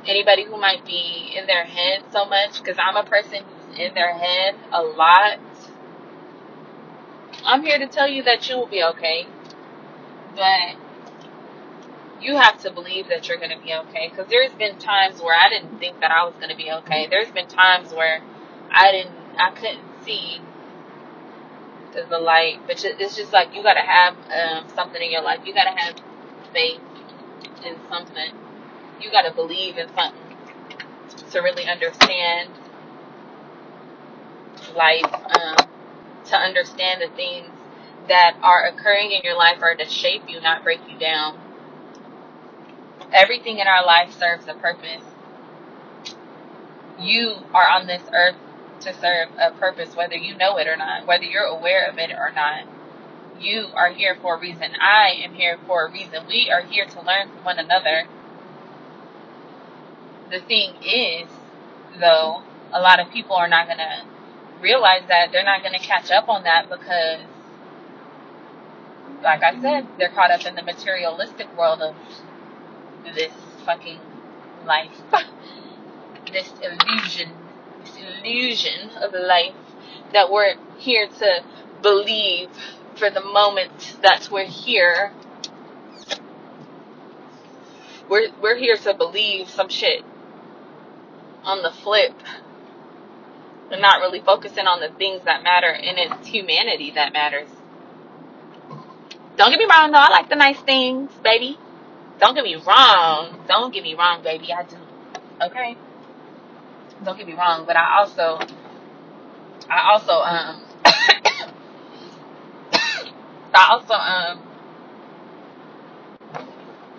anybody 0.05 0.43
who 0.43 0.59
might 0.59 0.85
be 0.85 1.33
in 1.35 1.45
their 1.47 1.63
head 1.63 2.03
so 2.11 2.25
much, 2.25 2.61
because 2.61 2.77
I'm 2.79 2.97
a 2.97 3.07
person 3.07 3.43
who's 3.43 3.79
in 3.79 3.93
their 3.93 4.13
head 4.13 4.55
a 4.71 4.81
lot. 4.81 5.39
I'm 7.45 7.61
here 7.61 7.77
to 7.77 7.87
tell 7.87 8.07
you 8.07 8.23
that 8.23 8.49
you 8.49 8.57
will 8.57 8.67
be 8.67 8.83
okay. 8.83 9.27
But 10.35 10.75
you 12.21 12.35
have 12.35 12.61
to 12.63 12.71
believe 12.71 13.07
that 13.09 13.27
you're 13.27 13.37
going 13.37 13.51
to 13.51 13.63
be 13.63 13.73
okay. 13.73 14.09
Because 14.09 14.27
there's 14.29 14.51
been 14.53 14.77
times 14.79 15.21
where 15.21 15.35
I 15.35 15.49
didn't 15.49 15.79
think 15.79 16.01
that 16.01 16.11
I 16.11 16.25
was 16.25 16.33
going 16.35 16.49
to 16.49 16.57
be 16.57 16.71
okay. 16.71 17.07
There's 17.09 17.31
been 17.31 17.47
times 17.47 17.93
where 17.93 18.21
I 18.71 18.91
didn't, 18.91 19.15
I 19.37 19.51
couldn't 19.51 19.83
see 20.03 20.39
the 22.09 22.19
light. 22.19 22.59
But 22.67 22.83
it's 22.83 23.15
just 23.15 23.33
like 23.33 23.53
you 23.55 23.63
got 23.63 23.73
to 23.73 23.81
have 23.81 24.15
um, 24.31 24.69
something 24.75 25.01
in 25.01 25.11
your 25.11 25.23
life. 25.23 25.39
You 25.45 25.53
got 25.53 25.65
to 25.65 25.79
have 25.79 25.95
faith 26.53 26.79
in 27.65 27.75
something. 27.89 28.31
You 29.01 29.11
got 29.11 29.23
to 29.23 29.33
believe 29.33 29.77
in 29.77 29.87
something 29.95 30.37
to 31.31 31.39
really 31.39 31.67
understand 31.67 32.49
life. 34.75 35.13
Um, 35.13 35.67
to 36.27 36.35
understand 36.37 37.01
the 37.01 37.15
things 37.15 37.49
that 38.07 38.37
are 38.41 38.65
occurring 38.67 39.11
in 39.11 39.21
your 39.23 39.37
life 39.37 39.57
are 39.61 39.75
to 39.75 39.85
shape 39.85 40.23
you, 40.27 40.39
not 40.41 40.63
break 40.63 40.79
you 40.89 40.97
down. 40.97 41.37
Everything 43.13 43.59
in 43.59 43.67
our 43.67 43.85
life 43.85 44.17
serves 44.17 44.47
a 44.47 44.53
purpose. 44.53 45.03
You 46.99 47.35
are 47.53 47.67
on 47.69 47.87
this 47.87 48.01
earth 48.13 48.35
to 48.81 48.93
serve 48.93 49.29
a 49.39 49.51
purpose, 49.51 49.95
whether 49.95 50.15
you 50.15 50.35
know 50.35 50.57
it 50.57 50.67
or 50.67 50.77
not, 50.77 51.07
whether 51.07 51.23
you're 51.23 51.43
aware 51.43 51.89
of 51.89 51.97
it 51.97 52.11
or 52.11 52.31
not. 52.35 52.65
You 53.39 53.67
are 53.75 53.91
here 53.91 54.17
for 54.21 54.35
a 54.35 54.39
reason. 54.39 54.69
I 54.81 55.11
am 55.23 55.33
here 55.33 55.57
for 55.67 55.85
a 55.85 55.91
reason. 55.91 56.23
We 56.27 56.49
are 56.51 56.61
here 56.63 56.85
to 56.85 57.01
learn 57.01 57.29
from 57.29 57.43
one 57.43 57.59
another. 57.59 58.05
The 60.31 60.39
thing 60.41 60.73
is, 60.83 61.27
though, 61.99 62.41
a 62.73 62.81
lot 62.81 62.99
of 62.99 63.11
people 63.11 63.35
are 63.35 63.47
not 63.47 63.67
going 63.67 63.77
to 63.77 64.03
realize 64.61 65.03
that. 65.07 65.31
They're 65.31 65.43
not 65.43 65.61
going 65.61 65.73
to 65.73 65.79
catch 65.79 66.11
up 66.11 66.29
on 66.29 66.43
that 66.43 66.69
because, 66.69 67.21
like 69.23 69.43
I 69.43 69.61
said, 69.61 69.87
they're 69.97 70.09
caught 70.09 70.31
up 70.31 70.45
in 70.45 70.55
the 70.55 70.63
materialistic 70.63 71.47
world 71.57 71.81
of 71.81 71.95
this 73.15 73.33
fucking 73.65 73.99
life. 74.65 74.91
this 76.31 76.51
illusion, 76.61 77.29
illusion 78.23 78.89
of 79.01 79.13
life 79.13 79.55
that 80.13 80.31
we're 80.31 80.55
here 80.77 81.07
to 81.07 81.43
believe 81.81 82.49
for 82.95 83.09
the 83.09 83.21
moment 83.21 83.97
that 84.01 84.29
we're 84.31 84.45
here. 84.45 85.11
We're 88.09 88.29
we're 88.41 88.57
here 88.57 88.77
to 88.77 88.93
believe 88.93 89.49
some 89.49 89.69
shit 89.69 90.03
on 91.43 91.61
the 91.61 91.71
flip 91.71 92.13
and 93.71 93.81
not 93.81 93.99
really 93.99 94.21
focusing 94.21 94.65
on 94.65 94.79
the 94.79 94.89
things 94.97 95.23
that 95.25 95.43
matter 95.43 95.67
and 95.67 95.97
it's 95.97 96.27
humanity 96.27 96.91
that 96.91 97.13
matters. 97.13 97.49
Don't 99.35 99.51
get 99.51 99.59
me 99.59 99.67
wrong 99.69 99.91
though, 99.91 99.99
I 99.99 100.09
like 100.09 100.29
the 100.29 100.35
nice 100.35 100.59
things, 100.61 101.11
baby. 101.23 101.57
Don't 102.19 102.33
get 102.33 102.43
me 102.43 102.55
wrong. 102.55 103.43
Don't 103.47 103.71
get 103.73 103.83
me 103.83 103.93
wrong, 103.93 104.23
baby. 104.23 104.51
I 104.51 104.63
do. 104.63 104.77
Okay? 105.41 105.77
Don't 107.03 107.17
get 107.17 107.27
me 107.27 107.33
wrong, 107.33 107.65
but 107.65 107.75
I 107.75 107.99
also 107.99 108.39
I 109.69 109.91
also 109.91 110.13
um 110.13 110.63
I 113.53 113.67
also 113.69 113.93
um 113.93 114.41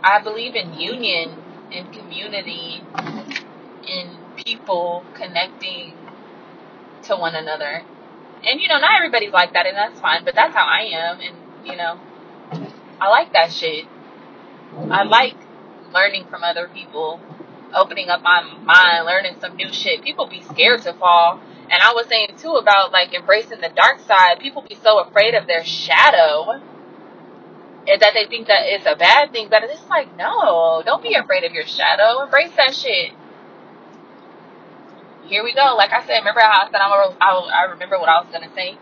I 0.02 0.20
believe 0.22 0.54
in 0.54 0.74
union, 0.74 1.36
in 1.72 1.92
community, 1.92 2.82
in 3.86 4.16
people 4.36 5.04
connecting 5.14 5.92
to 7.04 7.16
one 7.16 7.34
another. 7.34 7.82
And 8.44 8.60
you 8.60 8.68
know, 8.68 8.78
not 8.78 8.96
everybody's 8.96 9.32
like 9.32 9.52
that, 9.54 9.66
and 9.66 9.76
that's 9.76 10.00
fine. 10.00 10.24
But 10.24 10.34
that's 10.34 10.54
how 10.54 10.64
I 10.64 10.82
am, 10.92 11.20
and 11.20 11.36
you 11.66 11.76
know, 11.76 11.98
I 13.00 13.08
like 13.08 13.32
that 13.32 13.52
shit. 13.52 13.86
I 14.90 15.02
like 15.02 15.34
learning 15.92 16.26
from 16.30 16.44
other 16.44 16.68
people, 16.72 17.20
opening 17.74 18.08
up 18.08 18.22
my 18.22 18.42
mind, 18.42 19.06
learning 19.06 19.36
some 19.40 19.56
new 19.56 19.72
shit. 19.72 20.02
People 20.02 20.26
be 20.26 20.42
scared 20.42 20.82
to 20.82 20.92
fall. 20.94 21.40
And 21.70 21.82
I 21.82 21.92
was 21.92 22.06
saying 22.08 22.34
too 22.38 22.52
about 22.52 22.92
like 22.92 23.14
embracing 23.14 23.60
the 23.60 23.70
dark 23.74 24.00
side. 24.00 24.40
People 24.40 24.62
be 24.62 24.76
so 24.76 25.00
afraid 25.00 25.34
of 25.34 25.46
their 25.46 25.64
shadow 25.64 26.60
and 27.86 28.00
that 28.00 28.12
they 28.14 28.26
think 28.26 28.48
that 28.48 28.62
it's 28.64 28.86
a 28.86 28.96
bad 28.96 29.32
thing. 29.32 29.48
But 29.50 29.64
it's 29.64 29.88
like, 29.88 30.16
no, 30.16 30.82
don't 30.84 31.02
be 31.02 31.14
afraid 31.14 31.44
of 31.44 31.52
your 31.52 31.66
shadow. 31.66 32.22
Embrace 32.24 32.52
that 32.56 32.74
shit. 32.74 33.12
Here 35.26 35.44
we 35.44 35.52
go. 35.54 35.74
Like 35.76 35.92
I 35.92 36.06
said, 36.06 36.18
remember 36.20 36.40
how 36.40 36.66
I 36.66 36.70
said 36.70 36.80
I'm 36.80 36.90
a, 36.90 37.16
I, 37.20 37.64
I 37.66 37.70
remember 37.72 37.98
what 37.98 38.08
I 38.08 38.20
was 38.20 38.28
gonna 38.32 38.52
say. 38.54 38.78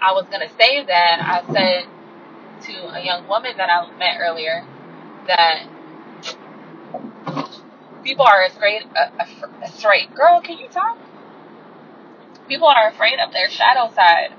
I 0.00 0.12
was 0.12 0.26
gonna 0.30 0.48
say 0.58 0.84
that 0.84 1.20
I 1.20 1.52
said 1.52 1.86
to 2.66 2.96
a 2.96 3.04
young 3.04 3.28
woman 3.28 3.56
that 3.58 3.68
I 3.68 3.90
met 3.98 4.16
earlier 4.20 4.64
that 5.26 5.66
people 8.06 8.24
are 8.24 8.46
afraid, 8.46 8.84
uh, 8.94 9.24
afraid. 9.62 10.14
Girl, 10.14 10.40
can 10.40 10.58
you 10.58 10.68
talk? 10.68 10.96
People 12.48 12.68
are 12.68 12.88
afraid 12.88 13.18
of 13.18 13.32
their 13.32 13.50
shadow 13.50 13.92
side, 13.92 14.32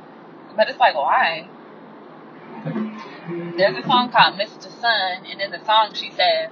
but 0.56 0.70
it's 0.70 0.80
like 0.80 0.96
why? 0.96 1.50
There's 3.58 3.78
a 3.78 3.84
song 3.86 4.10
called 4.10 4.36
Mr. 4.40 4.72
Sun, 4.72 5.26
and 5.30 5.42
in 5.42 5.52
the 5.52 5.64
song 5.66 5.94
she 5.94 6.10
says, 6.12 6.50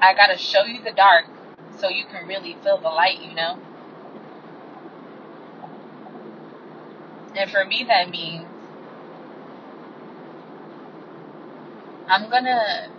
"I 0.00 0.14
gotta 0.14 0.36
show 0.36 0.64
you 0.64 0.82
the 0.82 0.90
dark 0.90 1.26
so 1.78 1.88
you 1.88 2.04
can 2.06 2.26
really 2.26 2.54
feel 2.64 2.78
the 2.78 2.88
light," 2.88 3.20
you 3.20 3.34
know. 3.34 3.58
And 7.36 7.50
for 7.50 7.64
me, 7.64 7.84
that 7.84 8.10
means 8.10 8.46
I'm 12.08 12.28
gonna 12.28 12.90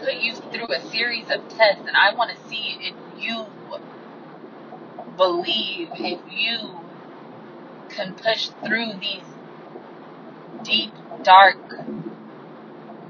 put 0.00 0.14
you 0.14 0.34
through 0.34 0.74
a 0.74 0.80
series 0.90 1.30
of 1.30 1.48
tests, 1.48 1.86
and 1.86 1.96
I 1.96 2.14
want 2.14 2.30
to 2.36 2.48
see 2.48 2.78
if 2.80 2.94
you 3.18 3.46
believe, 5.16 5.90
if 5.94 6.20
you 6.30 6.80
can 7.90 8.14
push 8.14 8.48
through 8.64 8.94
these 9.00 9.22
deep, 10.64 10.92
dark, 11.22 11.56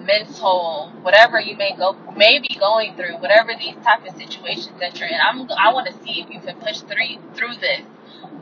mental, 0.01 0.91
whatever 1.03 1.41
you 1.41 1.57
may 1.57 1.75
go, 1.77 1.97
may 2.17 2.39
be 2.39 2.57
going 2.59 2.97
through, 2.97 3.17
whatever 3.19 3.53
these 3.59 3.77
type 3.85 4.07
of 4.07 4.17
situations 4.17 4.79
that 4.81 4.99
you're 4.99 5.09
in. 5.09 5.19
I'm, 5.21 5.49
I 5.53 5.73
want 5.73 5.87
to 5.89 5.93
see 6.05 6.21
if 6.21 6.31
you 6.31 6.41
can 6.41 6.57
push 6.57 6.81
through 6.81 7.21
through 7.35 7.57
this, 7.61 7.83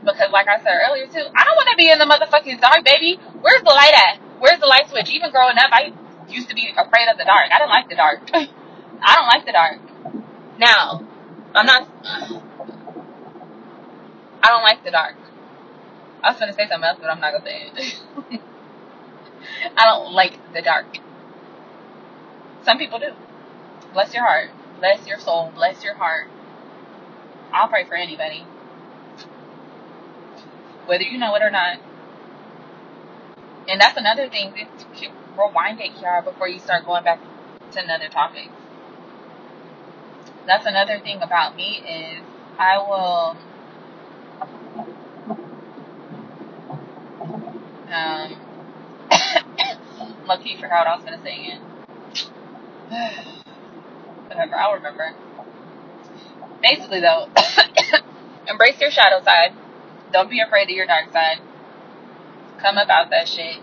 because 0.03 0.31
like 0.31 0.47
I 0.47 0.57
said 0.63 0.79
earlier 0.87 1.05
too, 1.07 1.25
I 1.35 1.43
don't 1.43 1.57
want 1.57 1.69
to 1.71 1.77
be 1.77 1.91
in 1.91 1.99
the 1.99 2.05
motherfucking 2.05 2.61
dark, 2.61 2.83
baby. 2.85 3.19
Where's 3.41 3.61
the 3.61 3.75
light 3.75 3.93
at? 3.93 4.19
Where's 4.39 4.59
the 4.59 4.67
light 4.67 4.89
switch? 4.89 5.09
Even 5.11 5.31
growing 5.31 5.57
up, 5.57 5.69
I 5.71 5.93
used 6.31 6.49
to 6.49 6.55
be 6.55 6.69
afraid 6.77 7.07
of 7.09 7.17
the 7.17 7.25
dark. 7.25 7.49
I 7.51 7.57
didn't 7.57 7.69
like 7.69 7.89
the 7.89 7.95
dark. 7.95 8.19
I 8.33 9.15
don't 9.15 9.27
like 9.27 9.45
the 9.45 9.51
dark. 9.51 9.79
Now, 10.57 11.07
I'm 11.55 11.65
not. 11.65 11.87
I 14.41 14.47
don't 14.47 14.63
like 14.63 14.83
the 14.83 14.91
dark. 14.91 15.15
I 16.23 16.31
was 16.31 16.39
gonna 16.39 16.53
say 16.53 16.67
something 16.67 16.87
else, 16.87 16.97
but 17.01 17.09
I'm 17.09 17.19
not 17.19 17.31
gonna 17.31 17.45
say 17.45 17.71
it. 17.75 18.41
I 19.77 19.85
don't 19.85 20.13
like 20.13 20.37
the 20.53 20.61
dark. 20.61 20.85
Some 22.63 22.77
people 22.77 22.99
do. 22.99 23.13
Bless 23.93 24.13
your 24.13 24.23
heart. 24.23 24.49
Bless 24.79 25.07
your 25.07 25.19
soul. 25.19 25.51
Bless 25.55 25.83
your 25.83 25.95
heart. 25.95 26.27
I'll 27.51 27.67
pray 27.67 27.85
for 27.85 27.95
anybody. 27.95 28.45
Whether 30.85 31.03
you 31.03 31.17
know 31.17 31.33
it 31.35 31.41
or 31.41 31.51
not. 31.51 31.79
And 33.67 33.79
that's 33.79 33.97
another 33.97 34.29
thing. 34.29 34.53
Rewind 35.39 35.79
it, 35.79 35.91
Kiara, 35.93 36.23
before 36.23 36.49
you 36.49 36.59
start 36.59 36.85
going 36.85 37.03
back 37.03 37.21
to 37.71 37.81
another 37.81 38.09
topic. 38.09 38.49
That's 40.45 40.65
another 40.65 40.99
thing 40.99 41.21
about 41.21 41.55
me 41.55 41.81
is 41.87 42.21
I 42.57 42.77
will 42.77 43.37
um 47.89 48.35
you 50.43 50.57
forgot 50.57 50.79
what 50.79 50.87
I 50.87 50.95
was 50.95 51.03
gonna 51.05 51.23
say 51.23 51.39
again. 51.41 51.61
Whatever, 54.27 54.55
I'll 54.55 54.73
remember. 54.73 55.13
Basically 56.61 56.99
though, 56.99 57.29
embrace 58.49 58.81
your 58.81 58.91
shadow 58.91 59.23
side. 59.23 59.53
Don't 60.11 60.29
be 60.29 60.41
afraid 60.41 60.69
of 60.69 60.75
your 60.75 60.85
dark 60.85 61.13
side. 61.13 61.39
Come 62.57 62.77
about 62.77 63.09
that 63.11 63.29
shit. 63.29 63.59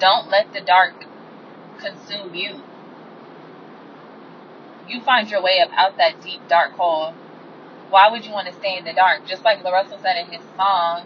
Don't 0.00 0.28
let 0.28 0.52
the 0.52 0.60
dark 0.60 0.94
consume 1.82 2.34
you. 2.34 2.60
You 4.88 5.00
find 5.00 5.30
your 5.30 5.42
way 5.42 5.60
up 5.60 5.70
out 5.76 5.96
that 5.98 6.22
deep 6.22 6.40
dark 6.48 6.72
hole. 6.72 7.14
Why 7.90 8.10
would 8.10 8.24
you 8.24 8.32
want 8.32 8.46
to 8.48 8.54
stay 8.54 8.76
in 8.78 8.84
the 8.84 8.92
dark? 8.92 9.26
Just 9.26 9.44
like 9.44 9.62
Russell 9.64 9.98
said 10.02 10.16
in 10.16 10.26
his 10.32 10.42
song, 10.56 11.02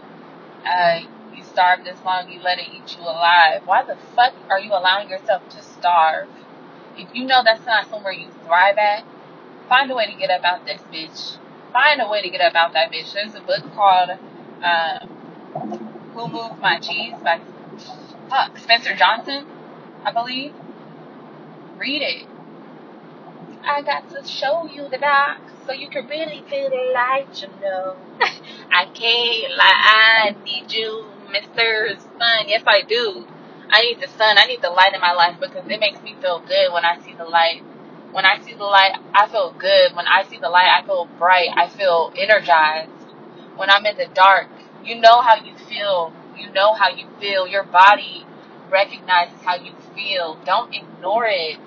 uh, 0.67 1.01
you 1.35 1.43
starve 1.45 1.85
this 1.85 1.99
long, 2.05 2.31
you 2.31 2.41
let 2.43 2.59
it 2.59 2.67
eat 2.73 2.97
you 2.97 3.03
alive. 3.03 3.63
Why 3.67 3.83
the 3.83 3.97
fuck 4.15 4.35
are 4.51 4.61
you 4.61 4.71
allowing 4.73 5.09
yourself 5.09 5.49
to 5.51 5.63
starve? 5.63 6.29
If 6.97 7.15
you 7.15 7.25
know 7.25 7.43
that's 7.45 7.67
not 7.67 7.89
somewhere 7.91 8.13
you 8.13 8.27
thrive 8.45 8.79
at, 8.79 9.05
find 9.69 9.91
a 9.91 9.95
way 9.95 10.07
to 10.07 10.15
get 10.15 10.31
up 10.31 10.45
out 10.45 10.65
this 10.67 10.81
bitch. 10.93 11.37
Find 11.73 12.01
a 12.01 12.09
way 12.09 12.23
to 12.23 12.31
get 12.31 12.41
up 12.41 12.55
out 12.55 12.73
that 12.73 12.93
bitch. 12.93 13.13
There's 13.13 13.35
a 13.35 13.41
book 13.41 13.63
called 13.75 14.11
uh, 14.63 15.07
Who 16.15 16.29
Moved 16.29 16.61
My 16.61 16.79
Cheese 16.79 17.15
by 17.23 17.41
fuck, 18.31 18.59
Spencer 18.59 18.95
Johnson, 18.95 19.47
I 20.05 20.13
believe. 20.13 20.53
Read 21.79 22.03
it. 22.03 22.27
I 23.65 23.83
got 23.83 24.09
to 24.11 24.27
show 24.27 24.67
you 24.67 24.89
the 24.89 24.99
dark 24.99 25.41
so 25.67 25.73
you 25.73 25.91
can 25.91 26.07
really 26.07 26.43
feel 26.49 26.71
the 26.71 26.93
light, 26.95 27.27
you 27.43 27.49
know. 27.61 27.97
I 28.73 28.87
can't 28.95 29.57
lie, 29.57 29.73
I 29.75 30.37
need 30.45 30.73
you, 30.73 31.05
Mr. 31.29 31.99
Sun. 32.01 32.49
Yes, 32.49 32.63
I 32.67 32.83
do. 32.83 33.27
I 33.69 33.83
need 33.83 34.01
the 34.01 34.07
sun. 34.07 34.39
I 34.39 34.47
need 34.47 34.63
the 34.63 34.71
light 34.71 34.95
in 34.95 35.01
my 35.01 35.13
life 35.13 35.37
because 35.41 35.67
it 35.69 35.81
makes 35.81 36.01
me 36.03 36.15
feel 36.21 36.41
good 36.41 36.73
when 36.73 36.85
I 36.85 37.01
see 37.05 37.15
the 37.15 37.25
light. 37.25 37.63
When 38.13 38.25
I 38.25 38.39
see 38.41 38.55
the 38.55 38.65
light, 38.65 38.93
I 39.15 39.29
feel 39.29 39.53
good. 39.59 39.95
When 39.95 40.07
I 40.07 40.23
see 40.31 40.39
the 40.39 40.49
light, 40.49 40.71
I 40.71 40.87
feel 40.87 41.09
bright. 41.19 41.49
I 41.55 41.69
feel 41.69 42.13
energized. 42.17 42.91
When 43.57 43.69
I'm 43.69 43.85
in 43.85 43.97
the 43.97 44.07
dark, 44.15 44.47
you 44.85 44.95
know 45.01 45.21
how 45.21 45.35
you 45.35 45.57
feel. 45.69 46.13
You 46.39 46.51
know 46.53 46.75
how 46.75 46.89
you 46.89 47.09
feel. 47.21 47.47
Your 47.49 47.65
body 47.65 48.25
recognizes 48.71 49.41
how 49.43 49.57
you 49.57 49.73
feel. 49.95 50.39
Don't 50.45 50.73
ignore 50.75 51.27
it. 51.27 51.59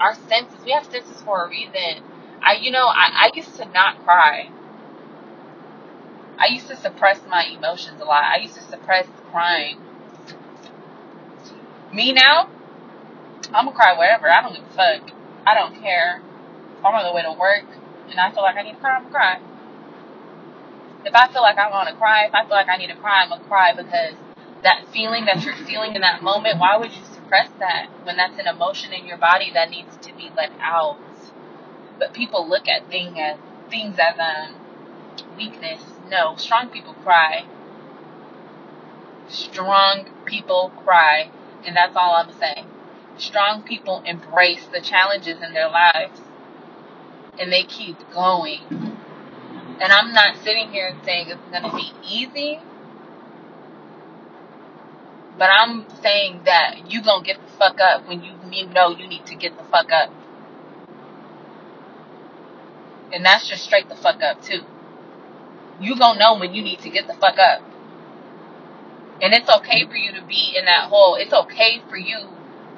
Our 0.00 0.14
senses, 0.28 0.64
we 0.64 0.72
have 0.72 0.84
senses 0.84 1.22
for 1.22 1.46
a 1.46 1.48
reason. 1.48 2.02
I, 2.42 2.54
you 2.60 2.70
know, 2.70 2.86
I, 2.86 3.28
I 3.28 3.30
used 3.34 3.56
to 3.56 3.64
not 3.66 4.04
cry. 4.04 4.50
I 6.38 6.48
used 6.48 6.68
to 6.68 6.76
suppress 6.76 7.20
my 7.28 7.44
emotions 7.44 8.00
a 8.00 8.04
lot. 8.04 8.24
I 8.24 8.38
used 8.38 8.54
to 8.54 8.62
suppress 8.62 9.06
crying. 9.30 9.78
Me 11.92 12.12
now, 12.12 12.50
I'm 13.52 13.66
gonna 13.66 13.72
cry 13.72 13.96
wherever. 13.96 14.28
I 14.30 14.42
don't 14.42 14.54
give 14.54 14.64
a 14.64 14.74
fuck. 14.74 15.10
I 15.46 15.54
don't 15.54 15.80
care. 15.80 16.20
If 16.78 16.84
I'm 16.84 16.94
on 16.94 17.04
the 17.04 17.12
way 17.12 17.22
to 17.22 17.32
work 17.32 17.64
and 18.10 18.18
I 18.18 18.32
feel 18.32 18.42
like 18.42 18.56
I 18.56 18.62
need 18.62 18.72
to 18.72 18.80
cry, 18.80 18.96
I'm 18.96 19.02
gonna 19.04 19.14
cry. 19.14 19.40
If 21.04 21.14
I 21.14 21.28
feel 21.32 21.42
like 21.42 21.58
I 21.58 21.70
want 21.70 21.88
to 21.88 21.94
cry, 21.94 22.26
if 22.26 22.34
I 22.34 22.42
feel 22.42 22.56
like 22.56 22.68
I 22.68 22.76
need 22.76 22.88
to 22.88 22.96
cry, 22.96 23.22
I'm 23.22 23.28
gonna 23.28 23.44
cry 23.44 23.74
because 23.74 24.14
that 24.62 24.86
feeling 24.92 25.26
that 25.26 25.44
you're 25.44 25.54
feeling 25.54 25.94
in 25.94 26.00
that 26.00 26.22
moment, 26.22 26.58
why 26.58 26.76
would 26.76 26.92
you 26.92 27.02
suppress 27.34 27.50
that 27.58 27.88
when 28.04 28.16
that's 28.16 28.38
an 28.38 28.46
emotion 28.46 28.92
in 28.92 29.06
your 29.06 29.16
body 29.16 29.50
that 29.54 29.70
needs 29.70 29.96
to 29.98 30.14
be 30.14 30.30
let 30.36 30.50
out? 30.60 30.98
But 31.98 32.12
people 32.12 32.48
look 32.48 32.68
at 32.68 32.88
thing 32.88 33.18
as 33.20 33.38
things 33.70 33.98
as 33.98 34.18
um 34.18 34.54
weakness. 35.36 35.80
No, 36.08 36.36
strong 36.36 36.68
people 36.68 36.94
cry. 37.02 37.44
Strong 39.28 40.06
people 40.24 40.72
cry, 40.84 41.30
and 41.64 41.76
that's 41.76 41.96
all 41.96 42.14
I'm 42.14 42.32
saying. 42.38 42.66
Strong 43.16 43.62
people 43.62 44.02
embrace 44.04 44.66
the 44.72 44.80
challenges 44.80 45.40
in 45.42 45.52
their 45.54 45.68
lives, 45.68 46.20
and 47.38 47.52
they 47.52 47.62
keep 47.64 47.96
going. 48.12 48.60
And 49.80 49.92
I'm 49.92 50.12
not 50.12 50.36
sitting 50.38 50.70
here 50.70 50.88
and 50.88 51.04
saying 51.04 51.28
it's 51.28 51.40
going 51.50 51.68
to 51.68 51.76
be 51.76 51.92
easy, 52.06 52.60
but 55.38 55.50
I'm 55.50 55.86
saying 56.02 56.42
that 56.44 56.90
you 56.90 57.02
to 57.02 57.24
get 57.24 57.38
the 57.44 57.52
fuck 57.58 57.80
up 57.80 58.06
when 58.06 58.22
you 58.22 58.32
know 58.74 58.90
you 58.90 59.06
need 59.06 59.26
to 59.26 59.34
get 59.34 59.56
the 59.56 59.64
fuck 59.64 59.90
up. 59.90 60.10
And 63.12 63.24
that's 63.24 63.48
just 63.48 63.64
straight 63.64 63.88
the 63.88 63.94
fuck 63.94 64.22
up, 64.22 64.42
too. 64.42 64.62
You 65.80 65.96
to 65.96 66.18
know 66.18 66.38
when 66.38 66.54
you 66.54 66.62
need 66.62 66.80
to 66.80 66.90
get 66.90 67.06
the 67.06 67.14
fuck 67.14 67.38
up. 67.38 67.62
And 69.22 69.32
it's 69.32 69.48
okay 69.48 69.86
for 69.86 69.96
you 69.96 70.12
to 70.12 70.22
be 70.26 70.54
in 70.56 70.64
that 70.64 70.88
hole. 70.88 71.16
It's 71.16 71.32
okay 71.32 71.82
for 71.88 71.96
you 71.96 72.18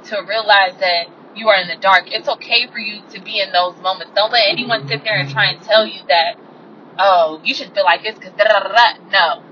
to 0.05 0.23
realize 0.29 0.79
that 0.81 1.09
you 1.35 1.49
are 1.49 1.61
in 1.61 1.69
the 1.69 1.77
dark. 1.77 2.05
It's 2.07 2.29
okay 2.29 2.67
for 2.67 2.79
you 2.79 3.03
to 3.11 3.21
be 3.21 3.41
in 3.41 3.53
those 3.53 3.77
moments. 3.81 4.13
Don't 4.15 4.33
let 4.33 4.45
anyone 4.49 4.87
sit 4.89 5.05
there 5.05 5.19
and 5.19 5.31
try 5.31 5.47
and 5.47 5.63
tell 5.63 5.87
you 5.87 6.01
that, 6.09 6.37
oh, 6.99 7.41
you 7.45 7.55
should 7.55 7.73
feel 7.75 7.85
like 7.85 8.03
this 8.03 8.15
because 8.15 8.33
da 8.33 8.45
da 8.45 8.61
da 8.61 8.73
da. 8.73 9.11
No. 9.11 9.43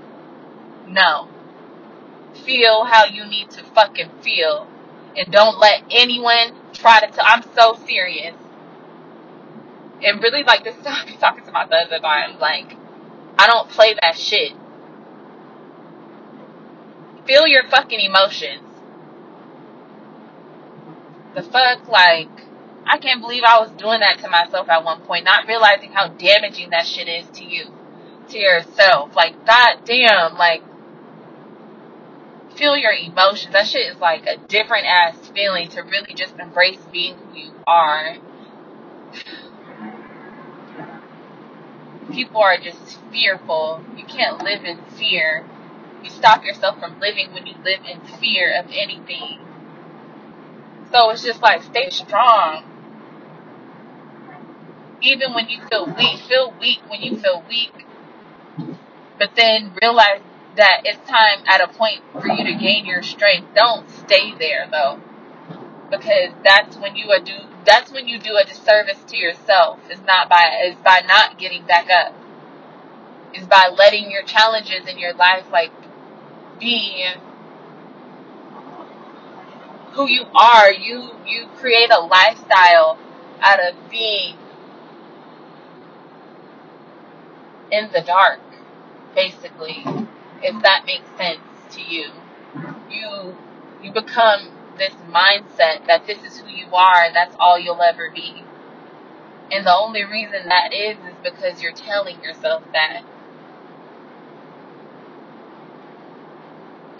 No. 0.87 1.34
Feel 2.43 2.83
how 2.83 3.05
you 3.05 3.25
need 3.25 3.49
to 3.51 3.63
fucking 3.63 4.09
feel. 4.21 4.67
And 5.15 5.31
don't 5.31 5.59
let 5.59 5.83
anyone 5.89 6.55
try 6.73 6.99
to 6.99 7.07
tell. 7.07 7.25
I'm 7.25 7.43
so 7.55 7.77
serious. 7.85 8.35
And 10.03 10.21
really, 10.21 10.43
like, 10.43 10.63
this 10.63 10.75
is 10.75 10.85
I 10.85 11.05
be 11.05 11.15
talking 11.17 11.45
to 11.45 11.51
my 11.51 11.63
other 11.63 11.99
time. 11.99 12.37
Like, 12.39 12.75
I 13.37 13.47
don't 13.47 13.69
play 13.69 13.95
that 14.01 14.17
shit. 14.17 14.53
Feel 17.25 17.47
your 17.47 17.63
fucking 17.69 17.99
emotions. 17.99 18.61
The 21.33 21.41
fuck, 21.43 21.87
like, 21.87 22.29
I 22.85 22.97
can't 22.97 23.19
believe 23.19 23.43
I 23.43 23.59
was 23.59 23.71
doing 23.71 24.01
that 24.01 24.19
to 24.19 24.29
myself 24.29 24.69
at 24.69 24.83
one 24.83 25.01
point, 25.01 25.25
not 25.25 25.47
realizing 25.47 25.91
how 25.91 26.09
damaging 26.09 26.69
that 26.69 26.85
shit 26.85 27.07
is 27.07 27.27
to 27.37 27.43
you, 27.43 27.65
to 28.29 28.37
yourself. 28.37 29.15
Like, 29.15 29.45
god 29.45 29.79
damn, 29.85 30.37
like, 30.37 30.61
feel 32.55 32.77
your 32.77 32.91
emotions. 32.91 33.53
That 33.53 33.67
shit 33.67 33.93
is 33.93 33.99
like 33.99 34.25
a 34.25 34.37
different 34.37 34.85
ass 34.85 35.15
feeling 35.33 35.69
to 35.69 35.81
really 35.81 36.13
just 36.15 36.35
embrace 36.39 36.79
being 36.91 37.15
who 37.15 37.37
you 37.39 37.51
are. 37.67 38.17
People 42.11 42.41
are 42.41 42.57
just 42.57 42.99
fearful. 43.11 43.83
You 43.97 44.05
can't 44.05 44.43
live 44.43 44.63
in 44.63 44.79
fear. 44.97 45.45
You 46.03 46.09
stop 46.09 46.45
yourself 46.45 46.79
from 46.79 46.99
living 46.99 47.33
when 47.33 47.45
you 47.45 47.55
live 47.63 47.81
in 47.89 47.99
fear 48.19 48.53
of 48.59 48.67
anything. 48.71 49.39
So 50.91 51.09
it's 51.09 51.23
just 51.23 51.41
like 51.41 51.63
stay 51.63 51.89
strong. 51.89 52.63
Even 55.01 55.33
when 55.33 55.49
you 55.49 55.59
feel 55.69 55.87
weak, 55.87 56.19
feel 56.21 56.53
weak 56.59 56.79
when 56.87 57.01
you 57.01 57.17
feel 57.17 57.43
weak. 57.49 57.73
But 59.17 59.31
then 59.35 59.73
realize 59.81 60.21
that 60.55 60.81
it's 60.85 61.09
time 61.09 61.43
at 61.47 61.61
a 61.61 61.67
point 61.67 62.01
for 62.11 62.27
you 62.27 62.43
to 62.45 62.53
gain 62.53 62.85
your 62.85 63.03
strength. 63.03 63.53
Don't 63.55 63.89
stay 63.89 64.33
there 64.37 64.67
though. 64.71 64.99
Because 65.89 66.31
that's 66.43 66.77
when 66.77 66.95
you 66.95 67.07
do 67.23 67.33
that's 67.65 67.91
when 67.91 68.07
you 68.07 68.19
do 68.19 68.35
a 68.35 68.45
disservice 68.45 69.03
to 69.07 69.17
yourself. 69.17 69.79
Is 69.89 70.01
not 70.01 70.29
by 70.29 70.43
is 70.65 70.75
by 70.83 71.01
not 71.07 71.37
getting 71.37 71.65
back 71.65 71.89
up. 71.89 72.13
Is 73.33 73.45
by 73.45 73.69
letting 73.77 74.11
your 74.11 74.23
challenges 74.23 74.87
in 74.87 74.97
your 74.97 75.13
life 75.13 75.45
like 75.51 75.71
be 76.59 77.05
who 79.93 80.07
you 80.07 80.25
are. 80.33 80.71
You 80.71 81.11
you 81.25 81.47
create 81.57 81.91
a 81.91 81.99
lifestyle 81.99 82.97
out 83.41 83.59
of 83.59 83.75
being 83.89 84.37
in 87.71 87.89
the 87.91 88.01
dark, 88.01 88.39
basically, 89.15 89.83
if 90.41 90.61
that 90.63 90.85
makes 90.85 91.09
sense 91.17 91.41
to 91.71 91.81
you. 91.81 92.11
You 92.89 93.35
you 93.81 93.91
become 93.91 94.49
this 94.77 94.93
mindset 95.09 95.85
that 95.87 96.05
this 96.07 96.23
is 96.23 96.37
who 96.39 96.49
you 96.49 96.67
are 96.73 97.03
and 97.03 97.15
that's 97.15 97.35
all 97.39 97.59
you'll 97.59 97.81
ever 97.81 98.09
be. 98.13 98.43
And 99.51 99.65
the 99.65 99.73
only 99.75 100.03
reason 100.03 100.47
that 100.49 100.73
is 100.73 100.97
is 100.97 101.15
because 101.23 101.61
you're 101.61 101.73
telling 101.73 102.21
yourself 102.23 102.63
that. 102.73 103.03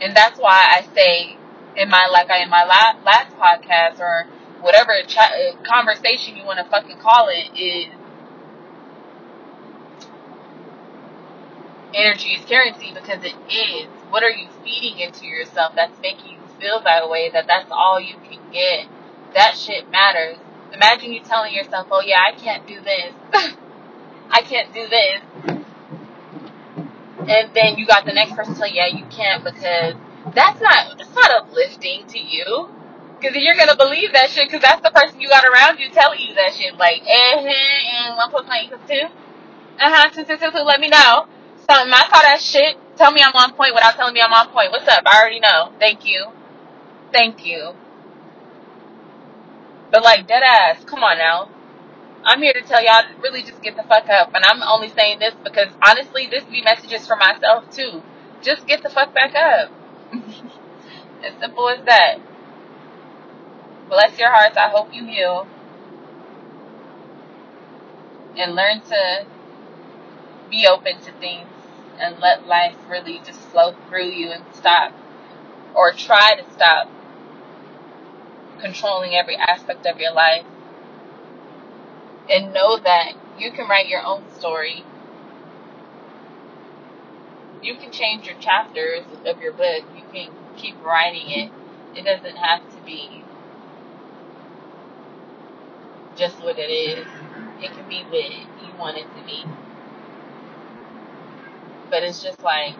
And 0.02 0.16
that's 0.16 0.40
why 0.40 0.68
I 0.72 0.82
say 0.94 1.36
in 1.76 1.90
my 1.90 2.08
like 2.12 2.30
I 2.30 2.44
in 2.44 2.50
my 2.50 2.64
last 2.66 3.36
podcast 3.38 4.00
or 4.00 4.28
whatever 4.62 4.94
conversation 5.64 6.38
you 6.38 6.46
want 6.46 6.60
to 6.60 6.66
fucking 6.66 6.98
call 6.98 7.28
it 7.30 7.58
is 7.60 7.88
energy 11.96 12.36
is 12.36 12.46
currency 12.46 12.92
because 12.94 13.24
it 13.24 13.36
is. 13.50 13.88
What 14.10 14.24
are 14.24 14.30
you 14.30 14.48
feeding 14.64 15.00
into 15.00 15.26
yourself 15.26 15.74
that's 15.76 16.00
making 16.02 16.34
you 16.34 16.40
feel 16.60 16.82
that 16.84 17.10
way? 17.10 17.30
That 17.32 17.48
that's 17.48 17.72
all 17.72 18.00
you 18.00 18.16
can 18.30 18.40
get. 18.52 18.88
That 19.34 19.56
shit 19.56 19.90
matters. 19.90 20.38
Imagine 20.74 21.14
you 21.14 21.22
telling 21.22 21.54
yourself, 21.54 21.88
"Oh 21.90 22.02
yeah, 22.06 22.20
I 22.20 22.34
can't 22.38 22.68
do 22.68 22.80
this. 22.82 23.14
I 24.30 24.42
can't 24.42 24.74
do 24.74 24.88
this," 24.88 25.22
and 27.28 27.50
then 27.54 27.78
you 27.78 27.86
got 27.88 28.06
the 28.06 28.14
next 28.14 28.36
person 28.36 28.56
telling, 28.56 28.76
"Yeah, 28.76 28.88
you 28.88 29.06
can't," 29.10 29.44
because 29.44 29.96
that's 30.34 30.62
not 30.62 30.98
that's 30.98 31.16
not 31.16 31.32
uplifting 31.32 32.06
to 32.08 32.20
you. 32.20 32.70
Because 33.20 33.38
you're 33.38 33.56
gonna 33.56 33.78
believe 33.78 34.12
that 34.14 34.30
shit, 34.30 34.48
because 34.48 34.62
that's 34.62 34.82
the 34.82 34.92
person 34.92 35.22
you 35.22 35.30
got 35.30 35.46
around 35.46 35.80
you 35.80 35.90
telling 35.90 36.20
you 36.20 36.36
that 36.36 36.54
shit. 36.54 36.76
Like, 36.78 37.02
eh, 37.08 37.40
eh, 37.40 38.06
and 38.06 38.18
one 38.18 38.30
plus 38.30 38.46
one 38.46 38.58
equals 38.64 38.82
two. 38.88 39.08
Uh 39.80 39.90
huh. 39.92 40.10
Two, 40.10 40.26
two, 40.26 40.38
two, 40.38 40.52
two. 40.52 40.60
Let 40.60 40.80
me 40.80 40.90
know. 40.90 41.26
Something. 41.70 41.94
I 41.94 42.08
saw 42.10 42.22
that 42.22 42.42
shit. 42.42 42.78
Tell 42.98 43.12
me 43.12 43.22
I'm 43.22 43.34
on 43.34 43.54
point 43.54 43.74
without 43.74 43.96
telling 43.96 44.14
me 44.14 44.22
I'm 44.22 44.34
on 44.34 44.50
point. 44.50 44.72
What's 44.72 44.88
up? 44.88 45.04
I 45.06 45.20
already 45.20 45.40
know. 45.40 45.72
Thank 45.80 46.06
you. 46.06 46.28
Thank 47.12 47.46
you. 47.46 47.74
But 49.92 50.04
like 50.04 50.28
dead 50.28 50.44
ass. 50.44 50.84
Come 50.86 51.04
on 51.04 51.18
now. 51.18 51.50
I'm 52.24 52.42
here 52.42 52.54
to 52.54 52.62
tell 52.62 52.84
y'all 52.84 53.02
to 53.02 53.22
really 53.22 53.42
just 53.42 53.62
get 53.62 53.76
the 53.76 53.84
fuck 53.84 54.10
up. 54.10 54.34
And 54.34 54.44
I'm 54.46 54.62
only 54.64 54.90
saying 54.90 55.20
this 55.20 55.34
because 55.44 55.70
honestly, 55.86 56.28
this 56.30 56.44
be 56.44 56.62
messages 56.62 57.08
for 57.08 57.16
myself 57.16 57.70
too. 57.72 58.04
Just 58.42 58.68
get 58.68 58.84
the 58.84 58.90
fuck 58.90 59.14
back 59.14 59.34
up. 59.36 59.72
as 61.24 61.34
simple 61.40 61.70
as 61.70 61.84
that. 61.86 62.18
Bless 63.90 64.18
your 64.20 64.32
hearts. 64.32 64.58
I 64.58 64.70
hope 64.70 64.94
you 64.94 65.06
heal 65.06 65.48
and 68.38 68.56
learn 68.56 68.82
to 68.82 69.26
be 70.50 70.68
open 70.68 71.00
to 71.02 71.12
things 71.14 71.48
and 72.00 72.20
let 72.20 72.48
life 72.48 72.76
really 72.90 73.22
just 73.26 73.40
flow 73.40 73.74
through 73.90 74.06
you 74.08 74.32
and 74.32 74.44
stop 74.54 74.94
or 75.76 75.92
try 75.94 76.36
to 76.36 76.54
stop 76.54 76.88
controlling 78.60 79.14
every 79.16 79.36
aspect 79.36 79.86
of 79.86 80.00
your 80.00 80.14
life 80.14 80.46
and 82.30 82.54
know 82.54 82.78
that 82.78 83.14
you 83.38 83.52
can 83.52 83.68
write 83.68 83.88
your 83.88 84.04
own 84.06 84.24
story. 84.38 84.84
You 87.62 87.76
can 87.76 87.92
change 87.92 88.28
your 88.28 88.38
chapters 88.40 89.04
of 89.26 89.42
your 89.42 89.54
book. 89.54 89.84
You 89.96 90.04
can 90.14 90.30
keep 90.58 90.76
writing 90.84 91.30
it. 91.30 91.52
It 91.96 92.06
doesn't 92.06 92.38
have 92.38 92.62
to 92.62 92.86
be 92.86 93.24
just 96.16 96.42
what 96.44 96.58
it 96.58 96.72
is. 96.72 97.06
It 97.62 97.72
can 97.74 97.88
be 97.90 98.02
what 98.04 98.32
you 98.32 98.80
want 98.80 98.98
it 98.98 99.08
to 99.18 99.26
be. 99.26 99.44
But 101.90 102.04
it's 102.04 102.22
just 102.24 102.44
like 102.44 102.76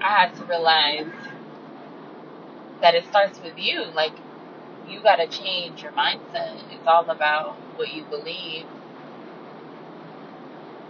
I 0.00 0.08
had 0.08 0.34
to 0.36 0.44
realize 0.44 1.06
that 2.80 2.94
it 2.94 3.06
starts 3.06 3.40
with 3.40 3.58
you. 3.58 3.84
Like 3.94 4.12
you 4.88 5.02
got 5.02 5.16
to 5.16 5.26
change 5.26 5.82
your 5.82 5.92
mindset. 5.92 6.62
It's 6.70 6.86
all 6.86 7.08
about 7.10 7.54
what 7.76 7.92
you 7.92 8.04
believe. 8.04 8.66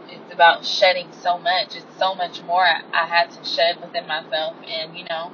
It's 0.09 0.33
about 0.33 0.65
shedding 0.65 1.09
so 1.13 1.39
much. 1.39 1.77
It's 1.77 1.99
so 1.99 2.15
much 2.15 2.43
more 2.43 2.65
I 2.65 3.07
had 3.07 3.31
to 3.33 3.45
shed 3.45 3.81
within 3.81 4.07
myself. 4.07 4.55
And, 4.67 4.97
you 4.97 5.05
know, 5.05 5.33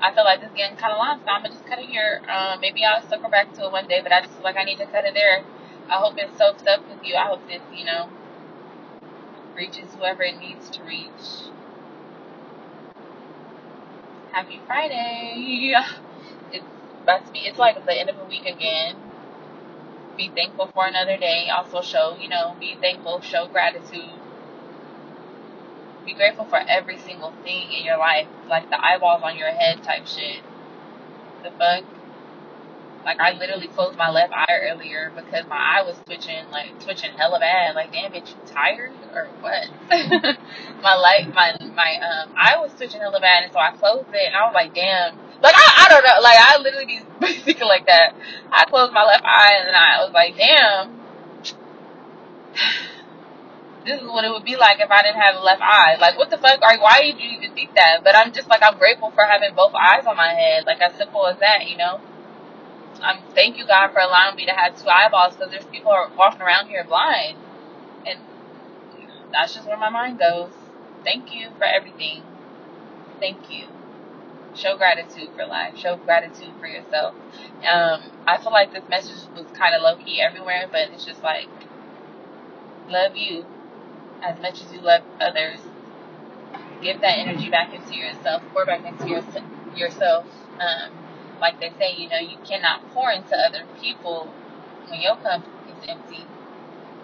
I 0.00 0.12
feel 0.14 0.24
like 0.24 0.40
this 0.40 0.50
is 0.50 0.56
getting 0.56 0.76
kind 0.76 0.92
of 0.92 0.98
long, 0.98 1.20
so 1.24 1.30
I'm 1.30 1.42
going 1.42 1.52
to 1.52 1.58
just 1.58 1.68
cut 1.68 1.78
it 1.78 1.86
here. 1.86 2.22
Um, 2.28 2.60
maybe 2.60 2.84
I'll 2.84 3.06
circle 3.08 3.30
back 3.30 3.52
to 3.54 3.66
it 3.66 3.72
one 3.72 3.86
day, 3.86 4.00
but 4.02 4.12
I 4.12 4.20
just 4.20 4.32
feel 4.34 4.42
like 4.44 4.56
I 4.56 4.64
need 4.64 4.78
to 4.78 4.86
cut 4.86 5.04
it 5.04 5.14
there. 5.14 5.44
I 5.88 5.96
hope 5.96 6.18
it 6.18 6.30
soaks 6.38 6.64
up 6.66 6.88
with 6.88 6.98
you. 7.04 7.16
I 7.16 7.26
hope 7.26 7.46
this, 7.48 7.62
you 7.74 7.84
know, 7.84 8.08
reaches 9.56 9.94
whoever 9.94 10.22
it 10.22 10.38
needs 10.40 10.68
to 10.70 10.82
reach. 10.84 11.50
Happy 14.32 14.60
Friday. 14.66 15.74
It's 16.52 16.64
about 17.02 17.26
to 17.26 17.32
be, 17.32 17.40
it's 17.40 17.58
like 17.58 17.84
the 17.84 17.98
end 17.98 18.08
of 18.10 18.16
a 18.18 18.24
week 18.28 18.46
again. 18.46 18.96
Be 20.16 20.28
thankful 20.28 20.68
for 20.74 20.86
another 20.86 21.16
day. 21.16 21.48
Also 21.48 21.82
show, 21.82 22.16
you 22.20 22.28
know, 22.28 22.54
be 22.60 22.76
thankful, 22.80 23.20
show 23.22 23.48
gratitude. 23.50 24.10
Be 26.04 26.14
grateful 26.14 26.44
for 26.44 26.60
every 26.68 26.98
single 26.98 27.32
thing 27.42 27.72
in 27.72 27.84
your 27.84 27.98
life. 27.98 28.28
Like 28.48 28.70
the 28.70 28.84
eyeballs 28.84 29.22
on 29.24 29.36
your 29.36 29.50
head 29.50 29.82
type 29.82 30.06
shit. 30.06 30.42
The 31.42 31.50
fuck? 31.58 31.84
Like 33.04 33.18
I 33.18 33.32
literally 33.32 33.66
closed 33.68 33.98
my 33.98 34.10
left 34.10 34.32
eye 34.32 34.58
earlier 34.70 35.12
because 35.14 35.44
my 35.48 35.56
eye 35.56 35.82
was 35.82 35.98
twitching, 36.06 36.48
like 36.52 36.78
twitching 36.80 37.10
hella 37.16 37.40
bad. 37.40 37.74
Like 37.74 37.92
damn 37.92 38.12
bitch, 38.12 38.30
you 38.30 38.36
tired 38.46 38.92
or 39.12 39.26
what? 39.40 39.66
my 40.82 40.94
light, 40.94 41.26
my 41.34 41.56
my 41.74 41.98
um 41.98 42.30
eye 42.36 42.56
was 42.58 42.72
twitching 42.74 43.00
hella 43.00 43.20
bad, 43.20 43.42
and 43.42 43.52
so 43.52 43.58
I 43.58 43.72
closed 43.72 44.08
it, 44.12 44.26
and 44.26 44.36
I 44.36 44.46
was 44.46 44.54
like, 44.54 44.74
damn. 44.74 45.18
Like 45.42 45.54
I, 45.56 45.86
I 45.86 45.88
don't 45.88 46.04
know, 46.04 46.20
like 46.22 46.38
I 46.38 46.58
literally 46.58 46.86
be 46.86 47.00
thinking 47.42 47.66
like 47.66 47.86
that. 47.86 48.14
I 48.52 48.64
closed 48.66 48.92
my 48.92 49.04
left 49.04 49.24
eye, 49.24 49.58
and 49.66 49.74
I 49.74 50.04
was 50.04 50.12
like, 50.14 50.36
damn. 50.36 51.00
This 53.84 54.00
is 54.00 54.06
what 54.06 54.24
it 54.24 54.30
would 54.30 54.44
be 54.44 54.54
like 54.54 54.78
if 54.78 54.92
I 54.92 55.02
didn't 55.02 55.20
have 55.20 55.34
a 55.34 55.40
left 55.40 55.60
eye. 55.60 55.96
Like, 55.98 56.16
what 56.16 56.30
the 56.30 56.38
fuck? 56.38 56.60
Like, 56.60 56.80
why 56.80 57.02
did 57.02 57.18
you 57.18 57.30
even 57.38 57.52
think 57.52 57.74
that? 57.74 58.04
But 58.04 58.14
I'm 58.14 58.32
just 58.32 58.48
like, 58.48 58.62
I'm 58.62 58.78
grateful 58.78 59.10
for 59.10 59.24
having 59.24 59.56
both 59.56 59.74
eyes 59.74 60.06
on 60.06 60.16
my 60.16 60.32
head. 60.32 60.66
Like, 60.66 60.80
as 60.80 60.94
simple 60.96 61.26
as 61.26 61.40
that, 61.40 61.66
you 61.66 61.76
know? 61.76 62.00
I'm 63.02 63.22
thank 63.34 63.58
you 63.58 63.66
God 63.66 63.92
for 63.92 64.00
allowing 64.00 64.36
me 64.36 64.46
to 64.46 64.52
have 64.52 64.80
two 64.82 64.88
eyeballs 64.88 65.36
because 65.36 65.52
there's 65.52 65.66
people 65.66 65.92
are 65.92 66.10
walking 66.16 66.42
around 66.42 66.68
here 66.68 66.84
blind, 66.84 67.38
and 68.06 68.20
that's 69.32 69.54
just 69.54 69.66
where 69.68 69.78
my 69.78 69.90
mind 69.90 70.18
goes. 70.18 70.50
Thank 71.04 71.34
you 71.34 71.50
for 71.58 71.64
everything. 71.64 72.22
Thank 73.20 73.50
you. 73.50 73.66
show 74.56 74.76
gratitude 74.76 75.30
for 75.36 75.46
life. 75.46 75.76
Show 75.78 75.96
gratitude 75.96 76.52
for 76.60 76.66
yourself. 76.66 77.14
Um, 77.70 78.02
I 78.26 78.38
feel 78.38 78.52
like 78.52 78.72
this 78.72 78.84
message 78.88 79.16
was 79.36 79.46
kind 79.54 79.74
of 79.74 79.82
low 79.82 79.96
key 80.04 80.20
everywhere, 80.20 80.68
but 80.70 80.90
it's 80.92 81.04
just 81.04 81.22
like 81.22 81.48
love 82.88 83.16
you 83.16 83.46
as 84.22 84.40
much 84.40 84.62
as 84.62 84.72
you 84.72 84.80
love 84.80 85.02
others. 85.20 85.60
Give 86.82 87.00
that 87.00 87.18
energy 87.18 87.50
back 87.50 87.74
into 87.74 87.94
yourself. 87.96 88.42
Pour 88.52 88.66
back 88.66 88.84
into 88.86 89.08
your, 89.08 89.22
yourself. 89.76 90.26
Um, 90.60 90.92
like 91.42 91.58
they 91.58 91.72
say, 91.76 91.92
you 91.98 92.08
know, 92.08 92.22
you 92.22 92.38
cannot 92.46 92.80
pour 92.94 93.10
into 93.10 93.34
other 93.34 93.66
people 93.82 94.32
when 94.88 95.02
your 95.02 95.16
cup 95.16 95.42
is 95.66 95.88
empty. 95.88 96.24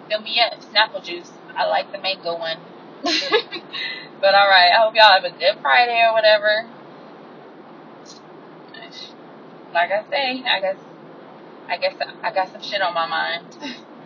Fill 0.09 0.21
me 0.21 0.39
up, 0.39 0.57
Snapple 0.61 1.03
juice. 1.03 1.29
I 1.55 1.67
like 1.67 1.91
the 1.91 1.99
mango 1.99 2.39
one. 2.39 2.57
but 3.03 4.33
all 4.33 4.47
right, 4.47 4.71
I 4.73 4.79
hope 4.81 4.95
y'all 4.95 5.11
have 5.11 5.25
a 5.25 5.37
good 5.37 5.61
Friday 5.61 6.01
or 6.07 6.13
whatever. 6.13 6.65
Like 9.73 9.91
I 9.91 10.03
say, 10.09 10.43
I 10.47 10.61
guess 10.61 10.77
I 11.69 11.77
guess 11.77 11.95
I 12.23 12.31
got 12.33 12.49
some 12.51 12.61
shit 12.61 12.81
on 12.81 12.93
my 12.93 13.07
mind. 13.07 13.43